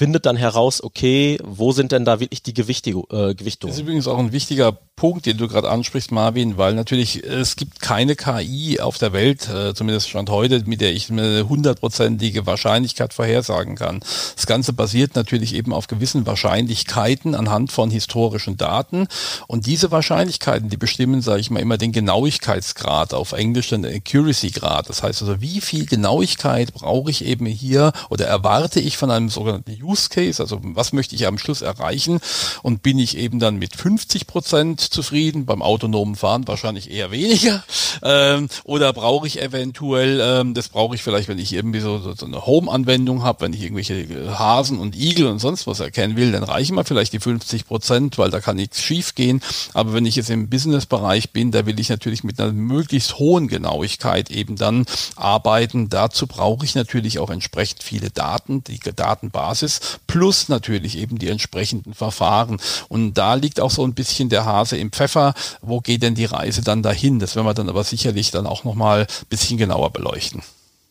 findet 0.00 0.24
dann 0.24 0.36
heraus, 0.36 0.82
okay, 0.82 1.38
wo 1.44 1.72
sind 1.72 1.92
denn 1.92 2.06
da 2.06 2.20
wirklich 2.20 2.42
die 2.42 2.54
Gewichtung, 2.54 3.04
äh, 3.10 3.34
Gewichtungen? 3.34 3.70
Das 3.70 3.76
ist 3.76 3.82
übrigens 3.82 4.08
auch 4.08 4.18
ein 4.18 4.32
wichtiger 4.32 4.72
Punkt, 4.96 5.26
den 5.26 5.36
du 5.36 5.46
gerade 5.46 5.70
ansprichst, 5.70 6.10
Marvin, 6.10 6.58
weil 6.58 6.74
natürlich 6.74 7.24
es 7.24 7.56
gibt 7.56 7.80
keine 7.80 8.16
KI 8.16 8.80
auf 8.80 8.98
der 8.98 9.14
Welt, 9.14 9.48
äh, 9.48 9.74
zumindest 9.74 10.08
Stand 10.10 10.28
heute, 10.28 10.62
mit 10.66 10.80
der 10.82 10.92
ich 10.94 11.10
eine 11.10 11.48
hundertprozentige 11.48 12.46
Wahrscheinlichkeit 12.46 13.14
vorhersagen 13.14 13.76
kann. 13.76 14.00
Das 14.36 14.46
Ganze 14.46 14.72
basiert 14.74 15.16
natürlich 15.16 15.54
eben 15.54 15.72
auf 15.72 15.86
gewissen 15.86 16.26
Wahrscheinlichkeiten 16.26 17.34
anhand 17.34 17.72
von 17.72 17.90
historischen 17.90 18.58
Daten 18.58 19.06
und 19.46 19.66
diese 19.66 19.90
Wahrscheinlichkeiten, 19.90 20.68
die 20.68 20.76
bestimmen, 20.76 21.22
sage 21.22 21.40
ich 21.40 21.50
mal, 21.50 21.60
immer 21.60 21.78
den 21.78 21.92
Genauigkeitsgrad, 21.92 23.12
auf 23.12 23.32
Englisch 23.32 23.68
den 23.68 23.86
Accuracy-Grad. 23.86 24.88
Das 24.88 25.02
heißt 25.02 25.22
also, 25.22 25.40
wie 25.40 25.60
viel 25.60 25.86
Genauigkeit 25.86 26.74
brauche 26.74 27.10
ich 27.10 27.24
eben 27.24 27.46
hier 27.46 27.92
oder 28.10 28.26
erwarte 28.26 28.80
ich 28.80 28.98
von 28.98 29.10
einem 29.10 29.30
sogenannten 29.30 29.72
Use 29.90 30.08
Case, 30.08 30.42
also 30.42 30.60
was 30.62 30.92
möchte 30.92 31.14
ich 31.14 31.26
am 31.26 31.38
Schluss 31.38 31.62
erreichen? 31.62 32.20
Und 32.62 32.82
bin 32.82 32.98
ich 32.98 33.16
eben 33.16 33.38
dann 33.38 33.56
mit 33.56 33.76
50 33.76 34.26
Prozent 34.26 34.80
zufrieden, 34.80 35.46
beim 35.46 35.62
autonomen 35.62 36.16
Fahren 36.16 36.46
wahrscheinlich 36.46 36.90
eher 36.90 37.10
weniger. 37.10 37.64
Ähm, 38.02 38.48
oder 38.64 38.92
brauche 38.92 39.26
ich 39.26 39.40
eventuell, 39.40 40.20
ähm, 40.22 40.54
das 40.54 40.68
brauche 40.68 40.94
ich 40.94 41.02
vielleicht, 41.02 41.28
wenn 41.28 41.38
ich 41.38 41.52
irgendwie 41.52 41.80
so, 41.80 42.14
so 42.14 42.26
eine 42.26 42.46
Home-Anwendung 42.46 43.22
habe, 43.22 43.42
wenn 43.42 43.52
ich 43.52 43.62
irgendwelche 43.62 44.38
Hasen 44.38 44.78
und 44.78 44.96
Igel 44.96 45.26
und 45.26 45.38
sonst 45.38 45.66
was 45.66 45.80
erkennen 45.80 46.16
will, 46.16 46.32
dann 46.32 46.44
reichen 46.44 46.76
mir 46.76 46.84
vielleicht 46.84 47.12
die 47.12 47.20
50 47.20 47.66
Prozent, 47.66 48.18
weil 48.18 48.30
da 48.30 48.40
kann 48.40 48.56
nichts 48.56 48.80
schief 48.80 49.14
gehen, 49.14 49.40
aber 49.74 49.92
wenn 49.92 50.06
ich 50.06 50.16
jetzt 50.16 50.30
im 50.30 50.48
Business-Bereich 50.48 51.30
bin, 51.30 51.50
da 51.50 51.66
will 51.66 51.78
ich 51.80 51.88
natürlich 51.88 52.24
mit 52.24 52.40
einer 52.40 52.52
möglichst 52.52 53.18
hohen 53.18 53.48
Genauigkeit 53.48 54.30
eben 54.30 54.56
dann 54.56 54.86
arbeiten, 55.16 55.88
dazu 55.88 56.26
brauche 56.26 56.64
ich 56.64 56.74
natürlich 56.74 57.18
auch 57.18 57.30
entsprechend 57.30 57.82
viele 57.82 58.10
Daten, 58.10 58.64
die 58.64 58.78
Datenbasis 58.78 59.69
plus 60.06 60.48
natürlich 60.48 60.98
eben 60.98 61.18
die 61.18 61.28
entsprechenden 61.28 61.94
Verfahren. 61.94 62.60
Und 62.88 63.14
da 63.14 63.34
liegt 63.34 63.60
auch 63.60 63.70
so 63.70 63.84
ein 63.84 63.94
bisschen 63.94 64.28
der 64.28 64.44
Hase 64.44 64.76
im 64.76 64.90
Pfeffer. 64.90 65.34
Wo 65.60 65.80
geht 65.80 66.02
denn 66.02 66.14
die 66.14 66.24
Reise 66.24 66.62
dann 66.62 66.82
dahin? 66.82 67.18
Das 67.18 67.36
werden 67.36 67.46
wir 67.46 67.54
dann 67.54 67.68
aber 67.68 67.84
sicherlich 67.84 68.30
dann 68.30 68.46
auch 68.46 68.64
nochmal 68.64 69.02
ein 69.02 69.26
bisschen 69.28 69.58
genauer 69.58 69.90
beleuchten. 69.92 70.42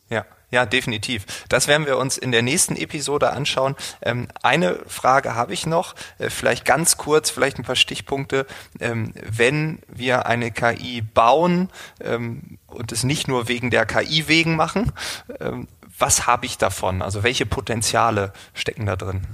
Ja, 0.08 0.24
Ja, 0.52 0.66
definitiv. 0.66 1.26
Das 1.48 1.68
werden 1.68 1.86
wir 1.86 1.96
uns 1.96 2.18
in 2.18 2.32
der 2.32 2.42
nächsten 2.42 2.74
Episode 2.74 3.30
anschauen. 3.30 3.76
Ähm, 4.02 4.26
eine 4.42 4.80
Frage 4.86 5.36
habe 5.36 5.52
ich 5.52 5.64
noch, 5.64 5.94
äh, 6.18 6.28
vielleicht 6.28 6.64
ganz 6.64 6.96
kurz, 6.96 7.30
vielleicht 7.30 7.58
ein 7.58 7.64
paar 7.64 7.76
Stichpunkte. 7.76 8.46
Ähm, 8.80 9.12
wenn 9.22 9.78
wir 9.86 10.26
eine 10.26 10.50
KI 10.50 11.02
bauen 11.02 11.68
ähm, 12.00 12.58
und 12.66 12.90
es 12.90 13.04
nicht 13.04 13.28
nur 13.28 13.46
wegen 13.46 13.70
der 13.70 13.86
KI 13.86 14.26
wegen 14.26 14.56
machen, 14.56 14.92
ähm, 15.38 15.68
was 16.00 16.26
habe 16.26 16.46
ich 16.46 16.58
davon? 16.58 17.02
Also 17.02 17.22
welche 17.22 17.46
Potenziale 17.46 18.32
stecken 18.54 18.86
da 18.86 18.96
drin? 18.96 19.26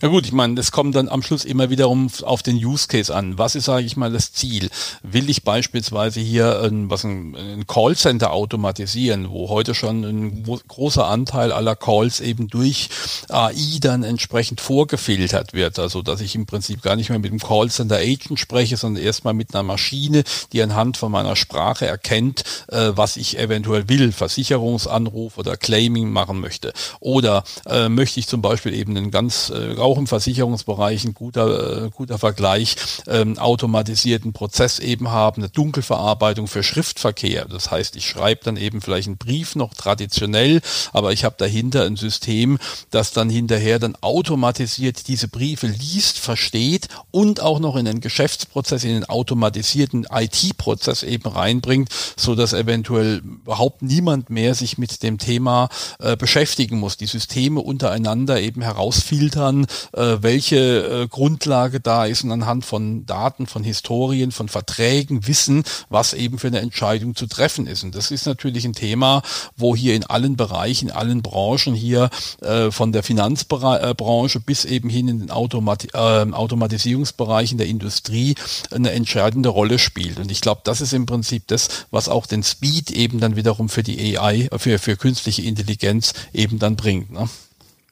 Ja 0.00 0.08
gut, 0.08 0.24
ich 0.24 0.32
meine, 0.32 0.54
das 0.54 0.70
kommt 0.70 0.94
dann 0.94 1.08
am 1.08 1.22
Schluss 1.22 1.44
immer 1.44 1.68
wiederum 1.68 2.10
auf 2.22 2.42
den 2.42 2.56
Use 2.56 2.86
Case 2.86 3.14
an. 3.14 3.38
Was 3.38 3.54
ist, 3.54 3.64
sage 3.64 3.84
ich 3.84 3.96
mal, 3.96 4.12
das 4.12 4.32
Ziel? 4.32 4.70
Will 5.02 5.28
ich 5.28 5.42
beispielsweise 5.42 6.20
hier 6.20 6.62
ein, 6.62 6.88
was 6.90 7.04
ein, 7.04 7.34
ein 7.34 7.66
Callcenter 7.66 8.32
automatisieren, 8.32 9.30
wo 9.30 9.48
heute 9.48 9.74
schon 9.74 10.04
ein 10.04 10.44
großer 10.68 11.06
Anteil 11.06 11.52
aller 11.52 11.76
Calls 11.76 12.20
eben 12.20 12.48
durch 12.48 12.88
AI 13.28 13.78
dann 13.80 14.04
entsprechend 14.04 14.60
vorgefiltert 14.60 15.52
wird, 15.52 15.78
also 15.78 16.02
dass 16.02 16.20
ich 16.20 16.34
im 16.34 16.46
Prinzip 16.46 16.82
gar 16.82 16.96
nicht 16.96 17.10
mehr 17.10 17.18
mit 17.18 17.32
dem 17.32 17.40
Callcenter 17.40 17.96
Agent 17.96 18.38
spreche, 18.38 18.76
sondern 18.76 19.02
erstmal 19.02 19.34
mit 19.34 19.54
einer 19.54 19.64
Maschine, 19.64 20.22
die 20.52 20.62
anhand 20.62 20.96
von 20.96 21.10
meiner 21.12 21.36
Sprache 21.36 21.86
erkennt, 21.86 22.44
äh, 22.68 22.92
was 22.94 23.16
ich 23.16 23.38
eventuell 23.38 23.88
will, 23.88 24.12
Versicherungsanruf 24.12 25.36
oder 25.36 25.56
Claiming 25.56 26.10
machen 26.10 26.40
möchte. 26.40 26.72
Oder 27.00 27.44
äh, 27.66 27.88
möchte 27.88 28.20
ich 28.20 28.28
zum 28.28 28.40
Beispiel 28.40 28.72
eben 28.72 28.96
einen 28.96 29.10
ganz 29.10 29.50
äh, 29.50 29.79
auch 29.80 29.98
im 29.98 30.06
Versicherungsbereich 30.06 31.04
ein 31.04 31.14
guter, 31.14 31.84
äh, 31.86 31.90
guter 31.90 32.18
Vergleich, 32.18 32.76
ähm, 33.06 33.38
automatisierten 33.38 34.32
Prozess 34.32 34.78
eben 34.78 35.10
haben, 35.10 35.42
eine 35.42 35.50
Dunkelverarbeitung 35.50 36.46
für 36.46 36.62
Schriftverkehr. 36.62 37.46
Das 37.46 37.70
heißt, 37.70 37.96
ich 37.96 38.06
schreibe 38.06 38.44
dann 38.44 38.56
eben 38.56 38.80
vielleicht 38.80 39.08
einen 39.08 39.18
Brief 39.18 39.56
noch 39.56 39.74
traditionell, 39.74 40.60
aber 40.92 41.12
ich 41.12 41.24
habe 41.24 41.36
dahinter 41.38 41.84
ein 41.84 41.96
System, 41.96 42.58
das 42.90 43.12
dann 43.12 43.30
hinterher 43.30 43.78
dann 43.78 43.96
automatisiert 44.00 45.08
diese 45.08 45.28
Briefe 45.28 45.66
liest, 45.66 46.18
versteht 46.18 46.88
und 47.10 47.40
auch 47.40 47.60
noch 47.60 47.76
in 47.76 47.84
den 47.84 48.00
Geschäftsprozess, 48.00 48.84
in 48.84 48.90
den 48.90 49.04
automatisierten 49.04 50.06
IT-Prozess 50.10 51.02
eben 51.02 51.28
reinbringt, 51.28 51.90
so 52.16 52.34
dass 52.34 52.52
eventuell 52.52 53.18
überhaupt 53.18 53.82
niemand 53.82 54.30
mehr 54.30 54.54
sich 54.54 54.78
mit 54.78 55.02
dem 55.02 55.18
Thema 55.18 55.68
äh, 55.98 56.16
beschäftigen 56.16 56.78
muss. 56.78 56.96
Die 56.96 57.06
Systeme 57.06 57.60
untereinander 57.60 58.40
eben 58.40 58.62
herausfiltern, 58.62 59.66
äh, 59.92 60.18
welche 60.20 60.56
äh, 60.56 61.08
Grundlage 61.08 61.80
da 61.80 62.06
ist 62.06 62.24
und 62.24 62.32
anhand 62.32 62.64
von 62.64 63.06
Daten, 63.06 63.46
von 63.46 63.64
Historien, 63.64 64.32
von 64.32 64.48
Verträgen 64.48 65.26
wissen, 65.26 65.64
was 65.88 66.12
eben 66.12 66.38
für 66.38 66.48
eine 66.48 66.60
Entscheidung 66.60 67.14
zu 67.14 67.26
treffen 67.26 67.66
ist. 67.66 67.84
Und 67.84 67.94
das 67.94 68.10
ist 68.10 68.26
natürlich 68.26 68.64
ein 68.64 68.72
Thema, 68.72 69.22
wo 69.56 69.74
hier 69.74 69.94
in 69.94 70.04
allen 70.04 70.36
Bereichen, 70.36 70.88
in 70.88 70.94
allen 70.94 71.22
Branchen 71.22 71.74
hier 71.74 72.10
äh, 72.42 72.70
von 72.70 72.92
der 72.92 73.02
Finanzbranche 73.02 74.40
bis 74.40 74.64
eben 74.64 74.88
hin 74.88 75.08
in 75.08 75.18
den 75.20 75.30
Automati 75.30 75.88
äh, 75.92 76.32
Automatisierungsbereichen 76.32 77.58
der 77.58 77.66
Industrie 77.66 78.34
eine 78.70 78.92
entscheidende 78.92 79.48
Rolle 79.48 79.78
spielt. 79.78 80.18
Und 80.18 80.30
ich 80.30 80.40
glaube, 80.40 80.62
das 80.64 80.80
ist 80.80 80.92
im 80.92 81.06
Prinzip 81.06 81.46
das, 81.48 81.68
was 81.90 82.08
auch 82.08 82.26
den 82.26 82.42
Speed 82.42 82.90
eben 82.90 83.20
dann 83.20 83.36
wiederum 83.36 83.68
für 83.68 83.82
die 83.82 84.18
AI, 84.18 84.48
für, 84.56 84.78
für 84.78 84.96
künstliche 84.96 85.42
Intelligenz 85.42 86.12
eben 86.32 86.58
dann 86.58 86.76
bringt. 86.76 87.10
Ne? 87.10 87.28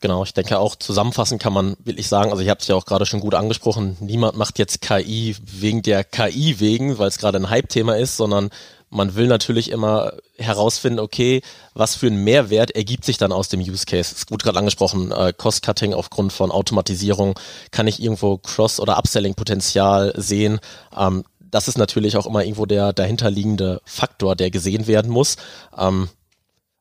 Genau, 0.00 0.22
ich 0.22 0.32
denke 0.32 0.58
auch 0.58 0.76
zusammenfassend 0.76 1.42
kann 1.42 1.52
man 1.52 1.76
wirklich 1.82 2.06
sagen, 2.06 2.30
also 2.30 2.40
ich 2.42 2.48
habe 2.48 2.60
es 2.60 2.68
ja 2.68 2.76
auch 2.76 2.86
gerade 2.86 3.04
schon 3.04 3.18
gut 3.18 3.34
angesprochen, 3.34 3.96
niemand 3.98 4.36
macht 4.36 4.58
jetzt 4.60 4.80
KI 4.80 5.34
wegen 5.42 5.82
der 5.82 6.04
KI 6.04 6.60
wegen, 6.60 6.98
weil 6.98 7.08
es 7.08 7.18
gerade 7.18 7.38
ein 7.38 7.50
Hype-Thema 7.50 7.96
ist, 7.96 8.16
sondern 8.16 8.50
man 8.90 9.16
will 9.16 9.26
natürlich 9.26 9.70
immer 9.70 10.12
herausfinden, 10.38 11.00
okay, 11.00 11.42
was 11.74 11.96
für 11.96 12.06
ein 12.06 12.22
Mehrwert 12.24 12.70
ergibt 12.70 13.04
sich 13.04 13.18
dann 13.18 13.32
aus 13.32 13.48
dem 13.48 13.60
Use 13.60 13.84
Case? 13.86 14.14
Ist 14.14 14.28
gut 14.28 14.42
gerade 14.42 14.58
angesprochen, 14.58 15.10
äh, 15.10 15.32
Cost-Cutting 15.36 15.92
aufgrund 15.92 16.32
von 16.32 16.50
Automatisierung, 16.50 17.38
kann 17.70 17.86
ich 17.86 18.00
irgendwo 18.00 18.38
Cross- 18.38 18.80
oder 18.80 18.96
Upselling-Potenzial 18.98 20.14
sehen? 20.16 20.60
Ähm, 20.96 21.24
das 21.40 21.68
ist 21.68 21.78
natürlich 21.78 22.16
auch 22.16 22.26
immer 22.26 22.44
irgendwo 22.44 22.66
der 22.66 22.92
dahinterliegende 22.92 23.80
Faktor, 23.84 24.36
der 24.36 24.50
gesehen 24.50 24.86
werden 24.86 25.10
muss. 25.10 25.36
Ähm, 25.76 26.08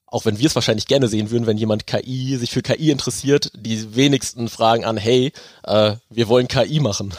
auch 0.07 0.25
wenn 0.25 0.39
wir 0.39 0.47
es 0.47 0.55
wahrscheinlich 0.55 0.87
gerne 0.87 1.07
sehen 1.07 1.31
würden, 1.31 1.47
wenn 1.47 1.57
jemand 1.57 1.85
KI 1.85 2.37
sich 2.37 2.51
für 2.51 2.61
KI 2.61 2.91
interessiert, 2.91 3.51
die 3.55 3.95
wenigsten 3.95 4.47
fragen 4.47 4.85
an, 4.85 4.97
hey, 4.97 5.33
äh, 5.63 5.95
wir 6.09 6.27
wollen 6.27 6.47
KI 6.47 6.79
machen. 6.79 7.13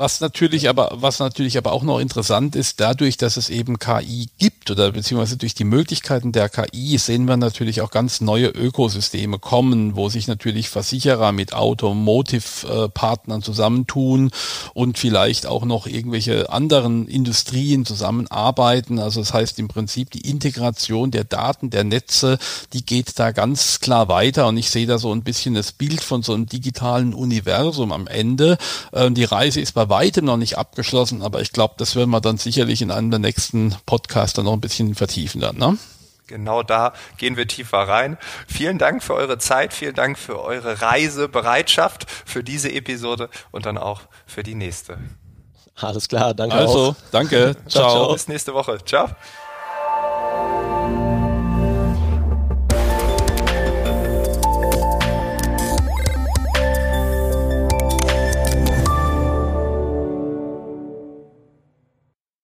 Was 0.00 0.22
natürlich 0.22 0.70
aber, 0.70 0.92
was 0.94 1.18
natürlich 1.18 1.58
aber 1.58 1.72
auch 1.72 1.82
noch 1.82 1.98
interessant 1.98 2.56
ist, 2.56 2.80
dadurch, 2.80 3.18
dass 3.18 3.36
es 3.36 3.50
eben 3.50 3.78
KI 3.78 4.30
gibt 4.38 4.70
oder 4.70 4.92
beziehungsweise 4.92 5.36
durch 5.36 5.52
die 5.52 5.64
Möglichkeiten 5.64 6.32
der 6.32 6.48
KI 6.48 6.96
sehen 6.96 7.26
wir 7.26 7.36
natürlich 7.36 7.82
auch 7.82 7.90
ganz 7.90 8.22
neue 8.22 8.46
Ökosysteme 8.46 9.38
kommen, 9.38 9.96
wo 9.96 10.08
sich 10.08 10.26
natürlich 10.26 10.70
Versicherer 10.70 11.32
mit 11.32 11.52
Automotive-Partnern 11.52 13.42
zusammentun 13.42 14.30
und 14.72 14.98
vielleicht 14.98 15.44
auch 15.44 15.66
noch 15.66 15.86
irgendwelche 15.86 16.48
anderen 16.48 17.06
Industrien 17.06 17.84
zusammenarbeiten. 17.84 19.00
Also 19.00 19.20
das 19.20 19.34
heißt 19.34 19.58
im 19.58 19.68
Prinzip 19.68 20.12
die 20.12 20.26
Integration 20.30 21.10
der 21.10 21.24
Daten, 21.24 21.68
der 21.68 21.84
Netze, 21.84 22.38
die 22.72 22.86
geht 22.86 23.18
da 23.18 23.32
ganz 23.32 23.80
klar 23.80 24.08
weiter 24.08 24.46
und 24.46 24.56
ich 24.56 24.70
sehe 24.70 24.86
da 24.86 24.96
so 24.96 25.12
ein 25.12 25.24
bisschen 25.24 25.52
das 25.52 25.72
Bild 25.72 26.02
von 26.02 26.22
so 26.22 26.32
einem 26.32 26.46
digitalen 26.46 27.12
Universum 27.12 27.92
am 27.92 28.06
Ende. 28.06 28.56
Äh, 28.92 29.10
die 29.10 29.24
Reise 29.24 29.60
ist 29.60 29.72
bei 29.74 29.89
weitem 29.90 30.24
noch 30.24 30.36
nicht 30.36 30.56
abgeschlossen, 30.56 31.22
aber 31.22 31.40
ich 31.40 31.52
glaube, 31.52 31.74
das 31.76 31.96
werden 31.96 32.10
wir 32.10 32.20
dann 32.20 32.38
sicherlich 32.38 32.80
in 32.80 32.90
einem 32.90 33.10
der 33.10 33.20
nächsten 33.20 33.76
Podcasts 33.84 34.34
dann 34.34 34.46
noch 34.46 34.54
ein 34.54 34.60
bisschen 34.60 34.94
vertiefen 34.94 35.40
dann. 35.40 35.56
Ne? 35.56 35.76
Genau 36.26 36.62
da 36.62 36.92
gehen 37.18 37.36
wir 37.36 37.48
tiefer 37.48 37.78
rein. 37.78 38.16
Vielen 38.46 38.78
Dank 38.78 39.02
für 39.02 39.14
eure 39.14 39.38
Zeit, 39.38 39.74
vielen 39.74 39.94
Dank 39.94 40.16
für 40.16 40.40
eure 40.40 40.80
Reisebereitschaft 40.80 42.08
für 42.08 42.44
diese 42.44 42.72
Episode 42.72 43.28
und 43.50 43.66
dann 43.66 43.76
auch 43.76 44.02
für 44.26 44.44
die 44.44 44.54
nächste. 44.54 44.98
Alles 45.74 46.08
klar, 46.08 46.34
danke 46.34 46.54
also, 46.54 46.90
auch. 46.90 46.94
danke. 47.10 47.56
ciao. 47.68 47.90
ciao. 47.90 48.12
Bis 48.12 48.28
nächste 48.28 48.54
Woche. 48.54 48.78
Ciao. 48.84 49.08